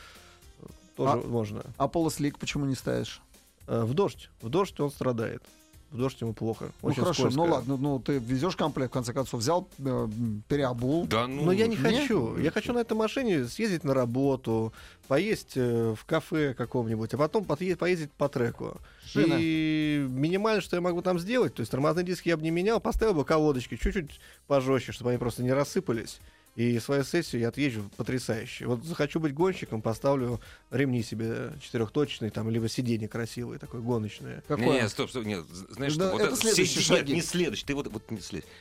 [0.97, 1.63] тоже А- можно.
[1.77, 3.21] А полуслик почему не ставишь?
[3.67, 4.31] Э, В дождь.
[4.41, 5.43] В дождь он страдает.
[5.91, 6.71] В дождь ему плохо.
[6.81, 7.37] Ну Очень хорошо, скользко.
[7.39, 10.09] ну ладно, ну ты везешь комплект, в конце концов, взял, э,
[10.49, 11.07] переобул.
[11.07, 11.45] Да ну.
[11.45, 11.83] Но я не не?
[11.83, 12.39] хочу.
[12.39, 14.73] Я хочу на этой машине съездить на работу,
[15.07, 18.79] поесть э, в кафе каком-нибудь, а потом поездить по треку.
[19.05, 19.37] Шина.
[19.39, 22.81] И минимально, что я могу там сделать, то есть тормозные диски я бы не менял,
[22.81, 26.21] поставил бы колодочки чуть-чуть пожестче, чтобы они просто не рассыпались.
[26.55, 28.67] И свою сессию я отъезжу потрясающе.
[28.67, 30.39] Вот захочу быть гонщиком, поставлю
[30.71, 34.37] ремни себе четырехточные, там, либо сиденье красивое, такое гоночное.
[34.37, 34.83] Не, Какое?
[34.83, 37.01] не, стоп, стоп, нет, знаешь Да, что, вот это следующие сиди- шаги.
[37.13, 38.53] Нет, не следующий, ты вот, вот не следующий.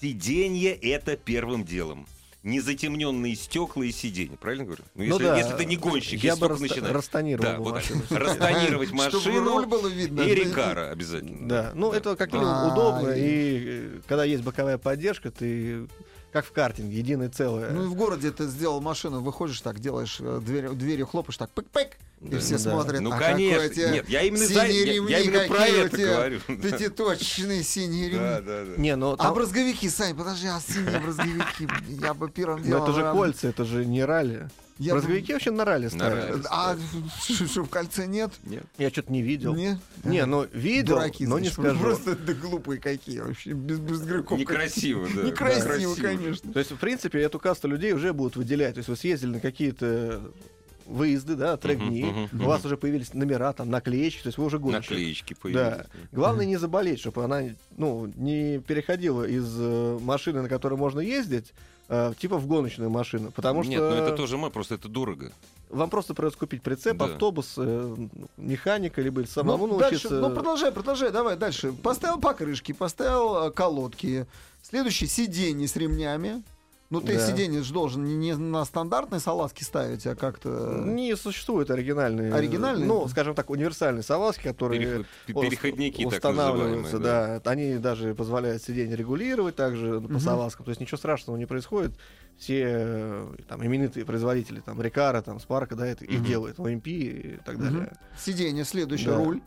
[0.00, 2.06] Сиденье это первым делом.
[2.42, 4.82] Незатемненные стекла и сиденья, правильно говорю?
[4.94, 6.94] Ну, Ну если, да, если ты не гонщик, я бы раста- начинаешь.
[6.94, 8.02] растонировал Да, бы вот машину.
[8.10, 10.22] Растонировать машину руль было видно.
[10.22, 11.46] и рекара обязательно.
[11.48, 13.62] Да, ну это как минимум А, удобно, и- и
[13.98, 15.86] э, когда есть боковая поддержка, ты
[16.32, 17.70] как в картинге, единое целое.
[17.70, 21.50] Ну и в городе ты сделал машину, выходишь так, делаешь э, дверь, дверью хлопаешь так,
[21.50, 22.38] пык-пык, и Да.
[22.38, 22.58] все Да.
[22.58, 23.00] смотрят.
[23.00, 23.90] Ну, а конечно.
[23.92, 26.40] Нет, я именно, за, синие я, ремни я именно про это говорю.
[26.48, 28.18] Пятиточечные синие ремни.
[28.20, 28.76] Да, да, да.
[28.76, 31.68] Не, ну А там- брызговики, Сань, подожди, а синие брызговики?
[31.88, 32.82] Я бы первым ну, делом...
[32.84, 34.48] это же кольца, это же не ралли.
[34.80, 36.46] Я Брызговики вообще на ралли ставят.
[36.50, 36.74] А
[37.28, 38.32] что, в кольце нет?
[38.44, 38.64] Нет.
[38.78, 39.54] Я что-то не видел.
[39.54, 39.78] Не?
[40.04, 41.80] Не, ну видел, Дураки, но не значит, вы скажу.
[41.80, 44.38] Просто да, глупые какие вообще, без брызговиков.
[44.38, 45.22] Некрасиво, да.
[45.24, 46.02] Некрасиво, Да.
[46.02, 46.52] конечно.
[46.54, 48.74] То есть, в принципе, эту касту людей уже будут выделять.
[48.74, 50.32] То есть вы съездили на какие-то
[50.90, 54.44] выезды, да, трек-дни, Мгм, мгм, у вас уже появились номера, там, наклеечки, то есть вы
[54.46, 54.90] уже гонщик.
[54.90, 55.40] Наклеечки Да.
[55.40, 55.86] появились.
[56.12, 57.42] Главное не заболеть, чтобы она
[57.76, 61.52] ну, не переходила из э, машины, на которой можно ездить,
[61.88, 63.30] э, типа в гоночную машину.
[63.30, 65.32] Потому Нет, что ну это тоже мы, просто это дорого.
[65.68, 67.04] вам просто придется купить прицеп, Да.
[67.06, 67.96] автобус, э,
[68.36, 70.20] механика, либо самому Ну, дальше, научиться.
[70.28, 71.72] ну, продолжай, продолжай, давай дальше.
[71.72, 74.26] Поставил покрышки, поставил э, колодки.
[74.62, 76.42] Следующий сиденье с ремнями.
[76.90, 77.24] Ну, ты Да.
[77.26, 80.82] сиденье же должен не, на стандартной салазке ставить, а как-то...
[80.84, 82.34] Не существует оригинальные.
[82.34, 82.86] Оригинальные?
[82.88, 87.40] Ну, скажем так, универсальные салазки, которые Переход- переходники, так устанавливаются, называемые.
[87.44, 87.50] да.
[87.50, 90.20] Они даже позволяют сиденье регулировать также по Мгм.
[90.20, 90.64] салазкам.
[90.64, 91.92] То есть ничего страшного не происходит.
[92.36, 96.24] Все э, там именитые производители, там Рикара, там Спарка, да, это их Мгм.
[96.26, 97.92] делают, ОМП и так далее.
[98.18, 99.16] Сиденье, следующее, Да.
[99.18, 99.40] руль.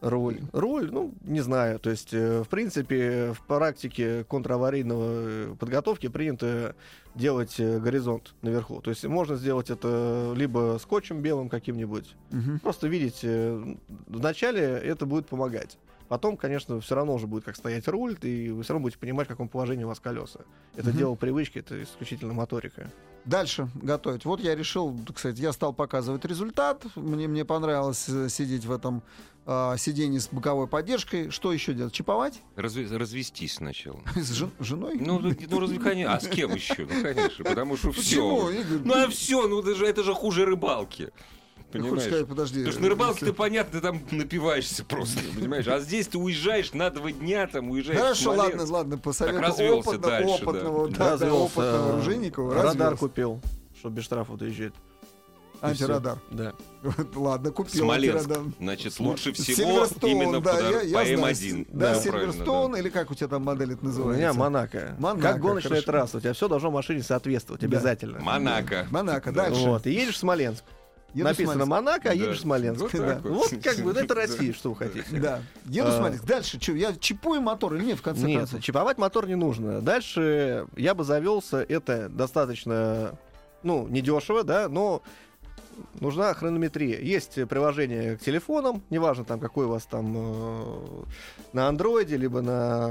[0.00, 0.40] Руль.
[0.52, 1.78] Руль, ну, не знаю.
[1.80, 6.76] То есть, э, в принципе, в практике контраварийного э, подготовки принято
[7.16, 8.80] делать э, горизонт наверху.
[8.80, 12.14] То есть можно сделать это либо скотчем белым каким-нибудь.
[12.30, 12.60] Мгм.
[12.60, 13.24] Просто видеть,
[14.06, 15.78] вначале это будет помогать.
[16.08, 19.26] Потом, конечно, все равно уже будет как стоять руль, и вы все равно будете понимать,
[19.26, 20.40] в каком положении у вас колеса.
[20.76, 20.98] Это Мгм.
[20.98, 22.90] дело привычки, это исключительно моторика.
[23.26, 24.24] Дальше готовить.
[24.24, 26.84] Вот я решил, кстати, я стал показывать результат.
[26.96, 29.02] Мне, мне понравилось э, сидеть в этом
[29.44, 31.28] э, сиденье с боковой поддержкой.
[31.30, 31.92] Что еще делать?
[31.92, 32.40] Чиповать?
[32.56, 34.00] Разве- развестись сначала.
[34.16, 34.96] С жен- женой?
[34.98, 36.14] Ну, ну, разве, конечно.
[36.14, 36.86] А с кем еще?
[36.90, 38.50] Ну, конечно, потому что все.
[38.84, 41.10] Ну, а все, ну, это же, это же хуже рыбалки.
[41.70, 42.02] Хочешь Понимаешь?
[42.08, 42.58] сказать, подожди.
[42.60, 45.68] Потому что на рыбалке если- ты, понятно, ты там напиваешься просто, понимаешь?
[45.68, 49.90] А здесь ты уезжаешь на два дня, там уезжаешь Хорошо, ладно, ладно, по совету развелся
[49.90, 50.48] опытно- дальше, да.
[50.50, 52.42] опытного, да, да, опытного э, оружейника.
[52.48, 52.96] Радар развелся.
[52.96, 53.40] купил,
[53.78, 54.72] чтобы без штрафов доезжать.
[55.60, 56.18] Антирадар.
[56.30, 56.52] Да.
[57.16, 58.16] Ладно, купил Смоленск.
[58.28, 58.52] антирадар.
[58.60, 61.18] Значит, лучше всего именно да, по, я, я по знаю.
[61.18, 61.66] М1.
[61.72, 64.20] Да, правильно, Сильверстоун, или как у тебя там модель это У называется?
[64.20, 64.96] меня Монако.
[65.00, 65.86] Монако, Как гоночная хорошо.
[65.86, 66.16] трасса.
[66.18, 67.66] У тебя все должно машине соответствовать Да.
[67.66, 68.20] обязательно.
[68.20, 68.86] Монако.
[68.92, 69.44] Монако, Да.
[69.46, 69.60] дальше.
[69.66, 69.86] Вот.
[69.88, 70.62] И едешь в Смоленск.
[71.14, 71.68] Еду Написано смотреть.
[71.70, 72.12] Монако, а Да.
[72.12, 72.80] едешь в Смоленск.
[72.82, 73.20] Вот Да.
[73.24, 74.14] Вот как бы, это.
[74.14, 75.04] Россия, что вы хотите.
[75.18, 75.40] Да.
[75.64, 75.96] Еду А.
[75.96, 76.22] смотреть.
[76.24, 76.72] Дальше что?
[76.72, 78.62] Я чипую мотор или нет, в конце Нет, концов?
[78.62, 79.80] чиповать мотор не нужно.
[79.80, 83.18] Дальше я бы завелся, это достаточно,
[83.62, 85.02] ну, недешево, да, но
[86.00, 87.00] нужна хронометрия.
[87.00, 91.04] Есть приложение к телефонам, неважно там какой у вас там э,
[91.54, 92.90] на андроиде, либо на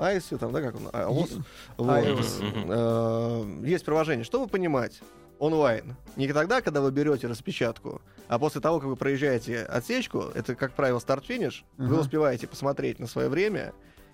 [0.00, 1.42] iOS, там, да, как он, iOS.
[1.78, 1.88] Вот.
[1.88, 3.62] iOS.
[3.62, 4.24] Э, Есть приложение.
[4.24, 5.00] Чтобы понимать,
[5.42, 5.96] онлайн.
[6.16, 10.72] Не тогда, когда вы берете распечатку, а после того, как вы проезжаете отсечку, это, как
[10.72, 12.00] правило, старт-финиш, вы Ага.
[12.02, 13.72] успеваете посмотреть на свое время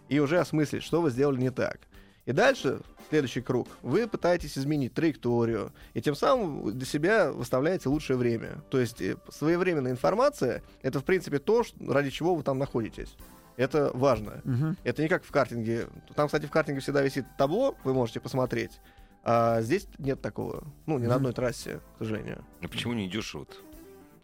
[0.08, 1.80] и уже осмыслить, что вы сделали не так.
[2.24, 8.16] И дальше, следующий круг, вы пытаетесь изменить траекторию, и тем самым для себя выставляете лучшее
[8.16, 8.62] время.
[8.70, 13.14] То есть э, своевременная информация— это, в принципе, то, ради чего вы там находитесь.
[13.58, 14.40] Это важно.
[14.44, 14.76] Мгм.
[14.84, 15.88] Это не как в картинге.
[16.14, 18.80] Там, кстати, в картинге всегда висит табло, вы можете посмотреть.
[19.24, 20.64] А здесь нет такого.
[20.86, 22.44] Ну, ни на одной трассе, к сожалению.
[22.60, 23.56] Ну почему не дешево-то?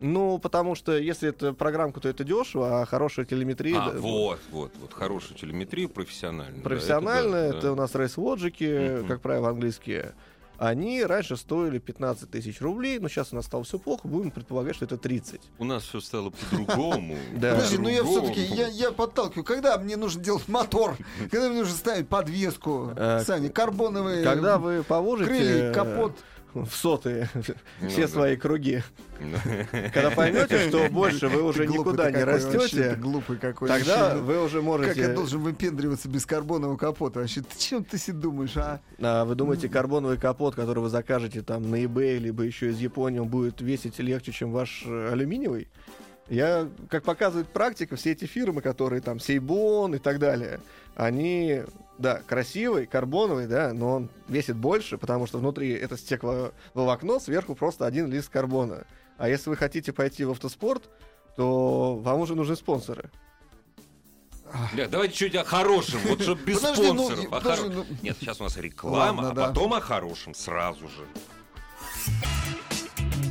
[0.01, 3.81] Ну, потому что если это программка, то это дешево, а хорошая телеметрия...
[3.81, 4.93] А, да, вот, вот, вот.
[4.93, 6.63] Хорошую телеметрию профессиональную.
[6.63, 7.73] да, Профессионально, это да, это да.
[7.73, 10.15] у нас рейс-лоджики, как правило, английские.
[10.59, 14.77] Они раньше стоили 15 тысяч рублей, но сейчас у нас стало все плохо, будем предполагать,
[14.77, 15.41] что это 30.
[15.59, 17.17] У нас все стало по-другому.
[17.35, 17.55] Да.
[17.55, 19.45] Подожди, ну я все-таки, я, подталкиваю.
[19.45, 20.97] Когда мне нужно делать мотор?
[21.31, 22.93] Когда мне нужно ставить подвеску?
[22.97, 26.13] Э, Сани, карбоновые Когда вы положите крылья, капот.
[26.55, 27.29] В сотые
[27.81, 28.09] Ну все да.
[28.09, 28.83] свои круги,
[29.19, 29.89] Да.
[29.93, 33.69] когда поймете, что больше вы уже никуда не растете, ты глупый какой.
[33.69, 34.23] Тогда вообще.
[34.23, 35.01] вы уже Как можете...
[35.01, 37.21] я должен выпендриваться без карбонового капота?
[37.21, 38.81] Вообще, ты чем ты себе думаешь, а?
[39.01, 43.19] А вы думаете, карбоновый капот, который вы закажете там на eBay, либо еще из Японии,
[43.19, 45.69] он будет весить легче, чем ваш э, алюминиевый?
[46.29, 50.59] Я, как показывает практика, все эти фирмы, которые там Сейбон и так далее,
[50.97, 51.63] они,
[51.99, 57.87] да, красивый, карбоновый, да, но он весит больше, потому что внутри это стекловолокно, сверху просто
[57.87, 58.87] один лист карбона.
[59.17, 60.91] А если вы хотите пойти в автоспорт,
[61.37, 63.11] то вам уже нужны спонсоры.
[64.77, 67.27] Да, давайте чуть о хорошем, вот чтобы без Подожди, ну, спонсоров.
[67.27, 69.47] о подожди, хоро- ну- Нет, сейчас у нас реклама, Ладно, а да.
[69.49, 71.05] потом о хорошем сразу же.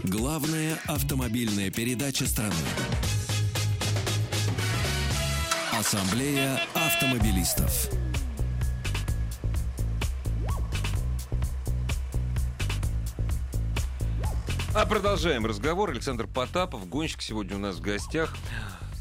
[0.03, 2.53] Главная автомобильная передача страны.
[5.71, 7.89] Ассамблея автомобилистов.
[14.75, 15.91] А продолжаем разговор.
[15.91, 18.33] Александр Потапов, гонщик, сегодня у нас в гостях.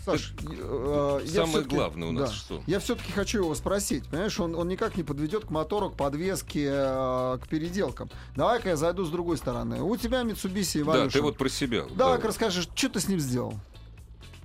[0.05, 2.37] Саш, э, я Самое главное у нас да.
[2.37, 2.63] что?
[2.67, 4.05] Я все-таки хочу его спросить.
[4.09, 8.11] Понимаешь, он, он никак не подведет к мотору, к подвеске, э, к переделкам.
[8.37, 9.81] Давай-ка я зайду с другой стороны.
[9.81, 11.05] У тебя Mitsubishi Evolution.
[11.05, 11.85] Да, ты вот про себя.
[11.95, 12.29] Давай-ка Да.
[12.29, 13.55] расскажи, что ты с ним сделал?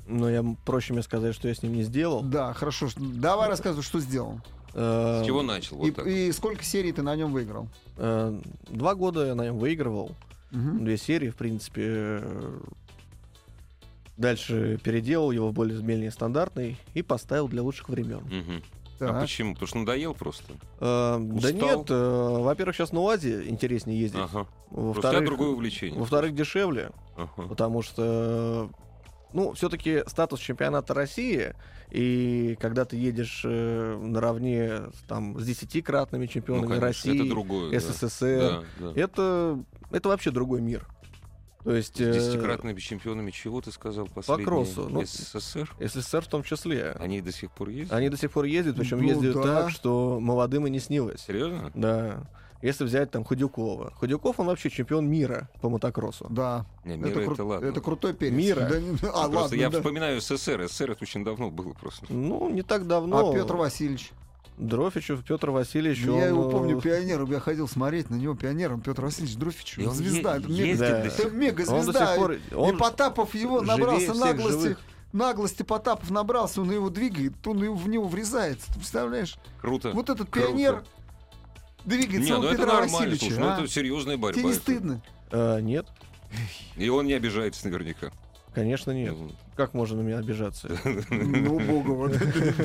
[0.06, 2.22] Но я проще мне сказать, что я с ним не сделал.
[2.22, 2.88] Да, хорошо.
[2.96, 4.40] Давай рассказывай, что сделал.
[4.76, 5.78] Э, С чего начал?
[5.82, 6.06] и, Вот так.
[6.08, 7.68] и сколько серий ты на нем выиграл?
[7.98, 10.12] э, Два года я на нем выигрывал.
[10.52, 10.86] Мгм.
[10.86, 11.82] Две серии, в принципе.
[11.86, 12.60] э,
[14.18, 18.22] Дальше переделал его в более менее стандартный и поставил для лучших времен.
[18.98, 19.12] Так.
[19.12, 19.54] А почему?
[19.54, 20.54] Потому что надоел просто.
[20.80, 21.54] Э, да Устал?
[21.54, 24.20] нет, э, во-первых, сейчас на УАЗе интереснее ездить.
[24.20, 24.48] Ага.
[24.72, 26.00] Просто у тебя Во-вторых, другое увлечение.
[26.00, 27.48] во-вторых, дешевле, Ага.
[27.48, 28.72] потому что
[29.34, 31.54] ну, все-таки статус чемпионата России,
[31.92, 37.30] и когда ты едешь э, наравне с, там, с десятикратными Ну, чемпионами конечно, России, это
[37.30, 37.72] другое.
[37.72, 37.80] да.
[37.80, 39.00] СССР, Да, да.
[39.00, 39.60] это,
[39.92, 40.88] это вообще другой мир.
[41.64, 41.98] То есть...
[41.98, 44.46] С э, десятикратными чемпионами чего ты сказал последнее?
[44.46, 45.70] кроссу, ну, СССР?
[45.80, 46.92] СССР в том числе.
[47.00, 47.92] Они до сих пор есть?
[47.92, 49.64] Они до сих пор ездят, причем Ну ездят да.
[49.64, 51.22] так, что молодым и не снилось.
[51.22, 51.72] Серьезно?
[51.76, 52.28] Да.
[52.62, 53.92] Если взять там Худюкова.
[53.96, 56.26] Худюков, он вообще чемпион мира по мотокроссу.
[56.30, 56.66] Да.
[56.86, 57.66] Не, мира это, кру- ладно.
[57.66, 58.34] это крутой перец.
[58.34, 58.62] Мира.
[58.62, 58.78] Да
[59.10, 59.78] а, Просто ладно, я да.
[59.78, 60.68] вспоминаю СССР.
[60.68, 62.06] СССР это очень давно было просто.
[62.10, 63.30] Ну, не так давно.
[63.30, 64.12] А Петр Васильевич?
[64.58, 68.82] Дрофичев, Петр Васильевич, я он, его э, помню пионером, я ходил смотреть на него пионером.
[68.82, 70.36] Петр Васильевич Дрофич, И он звезда.
[70.38, 71.06] е- это мега- Да.
[71.06, 72.08] это мега он до звезда.
[72.08, 72.32] сих пор...
[72.34, 74.52] И Он Потапов его набрался наглости.
[74.62, 74.80] живых.
[75.14, 78.68] Наглости Потапов набрался, он его двигает, он его- в него врезается.
[78.68, 79.38] Ты представляешь?
[79.62, 79.92] Круто.
[79.92, 80.48] Вот этот Круто.
[80.50, 80.84] пионер
[81.86, 83.26] двигается Не, у ну это Петра нормально, Васильевича.
[83.26, 83.54] слушай, ну а?
[83.60, 84.40] это серьезная борьба.
[84.40, 85.02] Тебе не стыдно?
[85.32, 85.86] э, нет,
[86.76, 88.12] И он не обижается наверняка.
[88.58, 89.16] Конечно, нет.
[89.56, 90.68] Как можно на меня обижаться?
[91.12, 91.94] Ну, богу.
[91.94, 92.18] вот.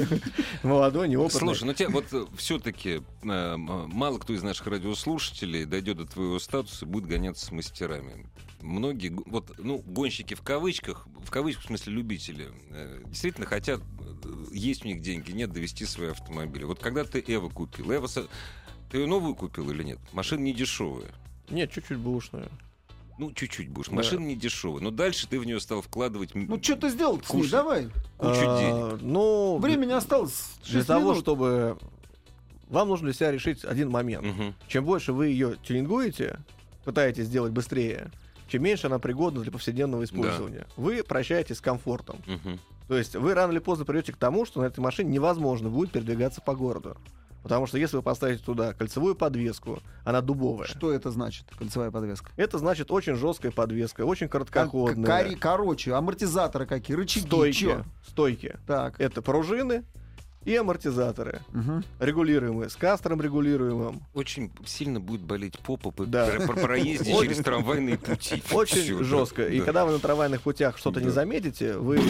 [0.62, 1.40] Молодой, неопытный.
[1.40, 6.88] Слушай, ну тебя вот все-таки мало кто из наших радиослушателей дойдет до твоего статуса и
[6.88, 8.26] будет гоняться с мастерами.
[8.62, 14.44] Многие, вот, ну, гонщики в кавычках, в кавычках в смысле любители, э, действительно хотят, э,
[14.52, 16.64] есть у них деньги, нет, довести свои автомобили.
[16.64, 19.98] Вот когда ты Эва купил, Эва, ты ее новую купил или нет?
[20.12, 21.10] Машина не дешевая.
[21.50, 22.48] Нет, чуть-чуть бэушную.
[23.18, 23.88] Ну, чуть-чуть будешь.
[23.88, 23.96] Да.
[23.96, 24.82] Машина не дешевая.
[24.82, 27.40] Но дальше ты в нее стал вкладывать Ну, что ты сделал с ней?
[27.42, 27.50] Кушай.
[27.50, 27.84] Давай.
[28.18, 29.02] кучу А, денег.
[29.02, 31.18] Ну, Времени осталось для 6 того, минут.
[31.18, 31.78] чтобы...
[32.68, 34.24] Вам нужно для себя решить один момент.
[34.26, 34.54] Мгм.
[34.66, 36.38] Чем больше вы ее тюнингуете,
[36.84, 38.10] пытаетесь сделать быстрее,
[38.48, 40.66] чем меньше она пригодна для повседневного использования.
[40.76, 42.16] Вы прощаетесь с комфортом.
[42.26, 42.58] Мгм.
[42.88, 45.92] То есть вы рано или поздно придете к тому, что на этой машине невозможно будет
[45.92, 46.96] передвигаться по городу.
[47.42, 50.68] Потому что если вы поставите туда кольцевую подвеску, она дубовая.
[50.68, 52.30] Что это значит, кольцевая подвеска?
[52.36, 55.06] Это значит очень жесткая подвеска, очень Кор- короткоходная.
[55.06, 57.56] кори- короче, амортизаторы какие, рычаги, стойки.
[57.56, 57.84] чё?
[58.06, 58.56] Стойки.
[58.66, 59.00] Так.
[59.00, 59.84] Это пружины
[60.44, 61.40] и амортизаторы.
[61.52, 61.84] Мгм.
[62.00, 64.02] Регулируемые, с кастером регулируемым.
[64.14, 66.26] Очень сильно будет болеть попа по Да.
[66.26, 68.42] про- про- проезде Очень- через трамвайные пути.
[68.52, 69.46] Очень жестко.
[69.46, 69.64] И да.
[69.64, 72.00] когда вы на трамвайных путях что-то не заметите, вы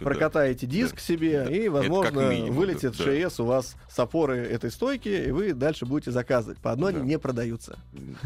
[0.00, 1.50] прокатаете диск себе, Да.
[1.54, 3.28] и, возможно, вылетит да.
[3.28, 6.58] ШС у вас с опоры этой стойки, и вы дальше будете заказывать.
[6.58, 7.00] По одной Да.
[7.00, 7.78] они не продаются.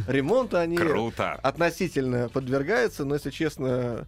[0.06, 1.32] Ремонта они Круто.
[1.42, 4.06] относительно подвергаются, но, если честно,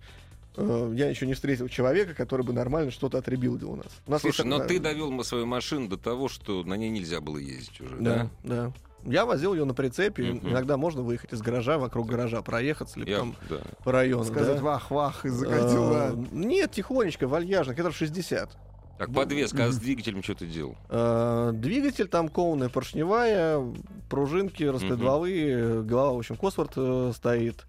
[0.57, 3.87] э, я еще не встретил человека, который бы нормально что-то отребилдил у нас.
[4.07, 7.21] У нас Слушай, есть но ты довел свою машину до того, что на ней нельзя
[7.21, 8.31] было ездить уже, да?
[8.43, 8.73] Да, да.
[9.07, 10.33] Я возил ее на прицепе.
[10.33, 10.49] Мгм.
[10.51, 13.59] Иногда можно выехать из гаража, вокруг гаража проехаться, либо Я- там да.
[13.85, 14.25] по району.
[14.25, 14.63] Сказать да.
[14.63, 16.11] вах-вах и закатил, да.
[16.13, 18.57] Э, Нет, тихонечко, вальяжно, километров 60.
[18.99, 20.77] Так, подвеска, а с двигателем что ты делал?
[20.89, 23.61] Э, Двигатель там кованая поршневая,
[24.09, 27.67] пружинки, распредвалы, голова, в общем, Косворт э, стоит.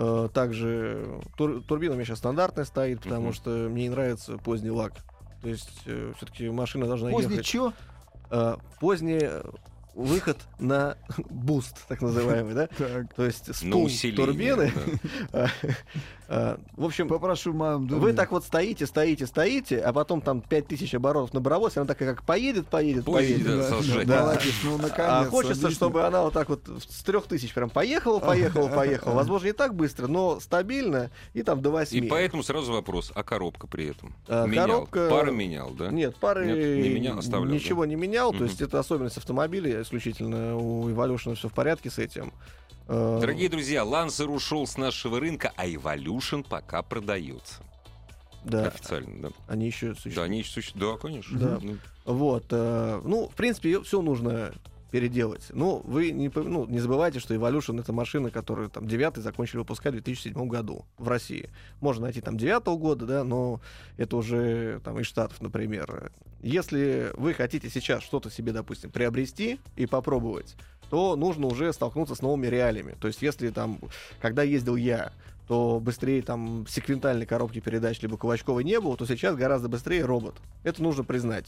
[0.00, 3.32] Э, Также тур- турбина у меня сейчас стандартная стоит, потому Мгм.
[3.32, 4.92] что мне не нравится поздний лак.
[5.42, 7.46] То есть все-таки машина должна Поздний ехать.
[7.46, 7.72] чё?
[8.30, 9.42] Э, Поздний э,
[9.98, 10.96] выход на
[11.28, 12.68] буст, так называемый, да?
[12.68, 13.12] Так.
[13.14, 14.16] То есть На усиление.
[14.26, 14.72] турбины.
[15.32, 15.50] да.
[16.28, 17.86] Э, В общем, по-простому.
[17.98, 22.14] вы так вот стоите, стоите, стоите, а потом там 5000 оборотов набралось, и она такая
[22.14, 23.60] как поедет, поедет, Поедет, поедет.
[23.70, 24.04] да, Да.
[24.04, 24.20] Да.
[24.26, 24.98] Молодец, ну наконец.
[25.10, 29.14] А хочется, чтобы она вот так вот с трех тысяч прям поехала, поехала, поехала.
[29.18, 32.08] Возможно, не так быстро, но стабильно, и там до И восьми.
[32.08, 34.14] поэтому сразу вопрос, а коробка при этом?
[34.28, 34.66] А, менял?
[34.86, 35.88] коробка- Пары менял, да?
[35.88, 38.32] Нет, пары Нет, не менял, оставлял, ничего не менял.
[38.34, 40.56] То есть это особенность автомобиля исключительно.
[40.56, 42.32] У Evolution все в порядке с этим.
[42.86, 47.62] Э, Дорогие друзья, Лансер ушел с нашего рынка, а Evolution пока продается.
[48.44, 49.34] да, Официально, да.
[49.48, 50.18] они еще Да, существуют.
[50.18, 50.94] они еще существуют.
[50.96, 51.38] Да, конечно.
[51.38, 51.58] Да.
[51.62, 54.52] Ну, Вот, э, ну, в принципе, все нужно
[54.90, 55.46] переделать.
[55.50, 59.92] Ну, вы не, ну, не забывайте, что Evolution это машина, которую там 9 закончили выпускать
[59.92, 61.50] в 2007 году в России.
[61.80, 63.60] Можно найти там 9 года, да, но
[63.96, 66.12] это уже там из Штатов, например.
[66.40, 70.54] Если вы хотите сейчас что-то себе, допустим, приобрести и попробовать,
[70.88, 72.96] то нужно уже столкнуться с новыми реалиями.
[73.00, 73.78] То есть, если там,
[74.20, 75.12] когда ездил я,
[75.48, 80.34] то быстрее там секвентальной коробки передач либо кулачковой не было, то сейчас гораздо быстрее робот.
[80.62, 81.46] Это нужно признать.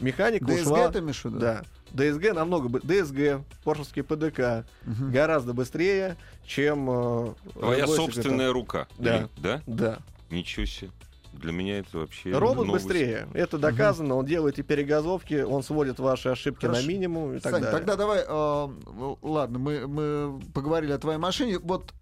[0.00, 0.86] Механика ушла...
[0.88, 1.38] ДСГ ты имеешь в виду?
[1.38, 1.62] Да.
[1.92, 2.68] ДСГ намного...
[2.68, 5.10] бы- ДСГ, поршевский ПДК Мгм.
[5.12, 6.88] гораздо быстрее, чем...
[6.90, 8.86] э, Твоя собственная рука.
[8.98, 9.16] Да.
[9.18, 9.58] Или- Да?
[9.58, 9.62] секретарь.
[9.66, 9.98] Да.
[10.30, 10.90] Ничего себе.
[11.32, 12.86] Для меня это вообще Робот новость.
[12.86, 13.28] быстрее.
[13.34, 14.16] Это доказано.
[14.16, 16.82] Он делает и перегазовки, он сводит ваши ошибки Хорошо.
[16.82, 17.78] на минимум и так Сань, далее.
[17.78, 18.68] тогда давай, э,
[19.22, 21.58] ладно, мы, мы поговорили о твоей машине.
[21.60, 21.94] Вот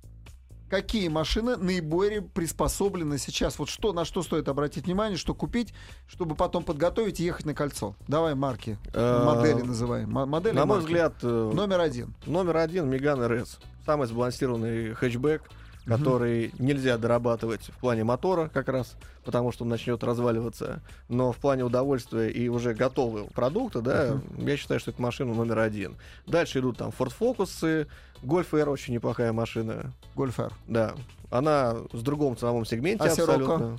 [0.69, 3.59] какие машины наиболее приспособлены сейчас?
[3.59, 5.73] Вот что, на что стоит обратить внимание, что купить,
[6.09, 7.95] чтобы потом подготовить и ехать на кольцо?
[8.07, 10.11] Давай марки, Э, модели называем.
[10.11, 10.87] Модели На мой марки.
[10.87, 12.15] взгляд, э, Номер один.
[12.27, 13.59] номер один Меган РС.
[13.87, 15.43] Самый сбалансированный хэтчбэк.
[15.89, 20.83] Который нельзя дорабатывать в плане мотора как раз, потому что он начнет разваливаться.
[21.09, 25.59] Но в плане удовольствия и уже готового продукта, да, я считаю, что это машина номер
[25.61, 25.97] один.
[26.27, 27.87] Дальше идут там Ford Focus,
[28.23, 29.93] Golf R очень неплохая машина.
[30.15, 30.53] Golf R.
[30.67, 30.95] Да.
[31.31, 33.79] Она в другом ценовом сегменте А абсолютно.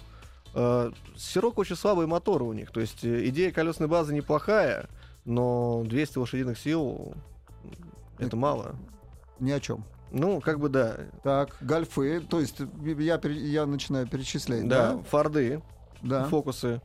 [0.54, 2.72] Э, Сирок очень слабые моторы у них.
[2.72, 4.88] То есть э, идея колесной базы неплохая,
[5.26, 7.14] но 200 лошадиных сил
[8.18, 8.76] это мало.
[9.40, 9.84] Ни о чем.
[10.12, 10.98] Ну, как бы да.
[11.24, 15.04] Так, гольфы, то есть я, я начинаю перечислять, Да, да?
[15.10, 15.62] Форды,
[16.02, 16.26] Да.
[16.26, 16.82] фокусы.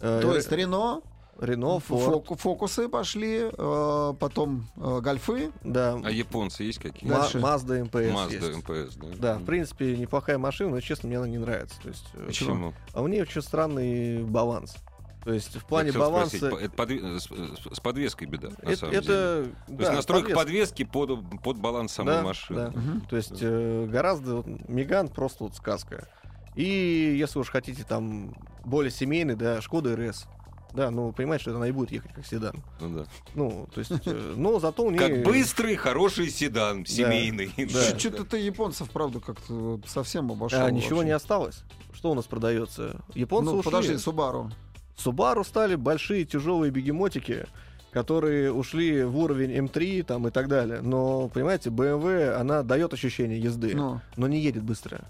[0.00, 1.00] э, То есть Рено,
[1.40, 5.50] Рено, Форд, фоку- фокусы пошли, э, потом э, гольфы.
[5.64, 6.00] да.
[6.04, 7.08] А японцы есть какие?
[7.10, 7.38] Дальше?
[7.38, 8.56] Mazda MPS Mazda есть.
[8.58, 9.34] МПС, да?
[9.34, 11.80] Да, в принципе, неплохая машина, но, честно, мне она не нравится.
[11.82, 12.72] То есть, э, Почему?
[12.92, 14.76] а у нее очень странный баланс.
[15.24, 16.36] То есть в плане баланса...
[16.36, 19.04] спросить, это подве- с, с подвеской беда, на это, самом деле.
[19.04, 20.44] это, То да, есть настройка подвеска.
[20.44, 22.70] подвески под, под баланс самой Да, машины.
[22.72, 22.78] да.
[22.78, 23.00] Мгм.
[23.08, 26.08] То есть э, гораздо вот, Меган просто вот сказка.
[26.56, 30.26] И если уж хотите там более семейный, да, Шкода РС.
[30.74, 32.62] Да, ну понимаете, что это она и будет ехать как седан.
[32.80, 33.04] Ну да.
[33.34, 34.98] Ну, то есть, э, но зато у нее...
[34.98, 37.50] Как быстрый, хороший седан, семейный.
[37.72, 37.98] Да.
[37.98, 40.60] Что-то ты японцев, правда, как-то совсем обошел.
[40.60, 41.06] А, ничего вообще.
[41.06, 41.62] не осталось.
[41.94, 43.00] Что у нас продается?
[43.14, 43.70] Японцы Ну, ушли.
[43.70, 44.50] подожди, Субару.
[44.96, 47.46] Subaru стали большие тяжелые бегемотики,
[47.92, 50.80] которые ушли в уровень М3 там, и так далее.
[50.82, 55.04] Но, понимаете, BMW, она дает ощущение езды, Ну, но не едет быстро.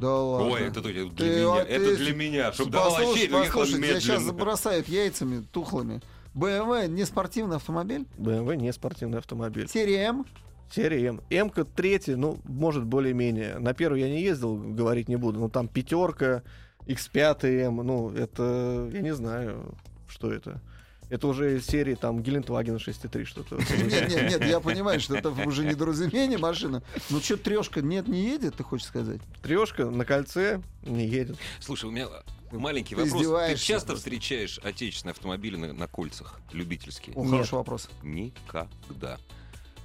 [0.00, 0.52] да ладно.
[0.52, 1.52] Ой, это для Ты, меня.
[1.54, 2.52] а Это ты- для меня.
[2.52, 6.00] Чтобы Послушай, ехал послушай, тебя сейчас забросают яйцами тухлыми.
[6.34, 8.06] BMW не спортивный автомобиль?
[8.16, 9.68] BMW не спортивный автомобиль.
[9.68, 10.26] Серия М?
[10.72, 11.20] Серия М.
[11.30, 13.58] М-ка третья, ну, может, более-менее.
[13.58, 15.40] На первую я не ездил, говорить не буду.
[15.40, 16.42] Ну, там пятерка,
[16.86, 19.74] X5 М, ну, это, я не знаю,
[20.08, 20.60] что это.
[21.08, 23.56] Это уже из серии там Гелендваген 6.3 что-то.
[23.84, 26.84] Нет, нет, нет, я понимаю, что это уже недоразумение машина.
[27.10, 29.20] Ну что, трешка нет, не едет, ты хочешь сказать?
[29.42, 31.36] Трешка на кольце не едет.
[31.58, 32.06] Слушай, у меня
[32.52, 33.22] маленький Ты вопрос.
[33.50, 33.96] Ты часто просто.
[33.96, 37.16] встречаешь отечественные автомобили на, на кольцах, любительские?
[37.16, 37.30] О, Нет.
[37.32, 37.90] хороший вопрос.
[38.04, 39.18] Никогда.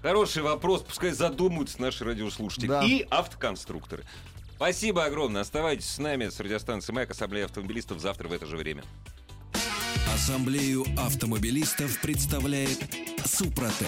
[0.04, 2.84] Хороший вопрос, пускай задумаются наши радиослушатели Да.
[2.84, 4.04] и автоконструкторы.
[4.56, 5.42] Спасибо огромное.
[5.42, 8.84] Оставайтесь с нами с радиостанции «Маяк» Ассамблея автомобилистов завтра в это же время.
[10.14, 12.80] Ассамблею автомобилистов представляет
[13.26, 13.88] Супротек.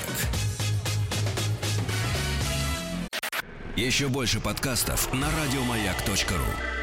[3.78, 6.77] Еще больше подкастов на радиомаяк.ру.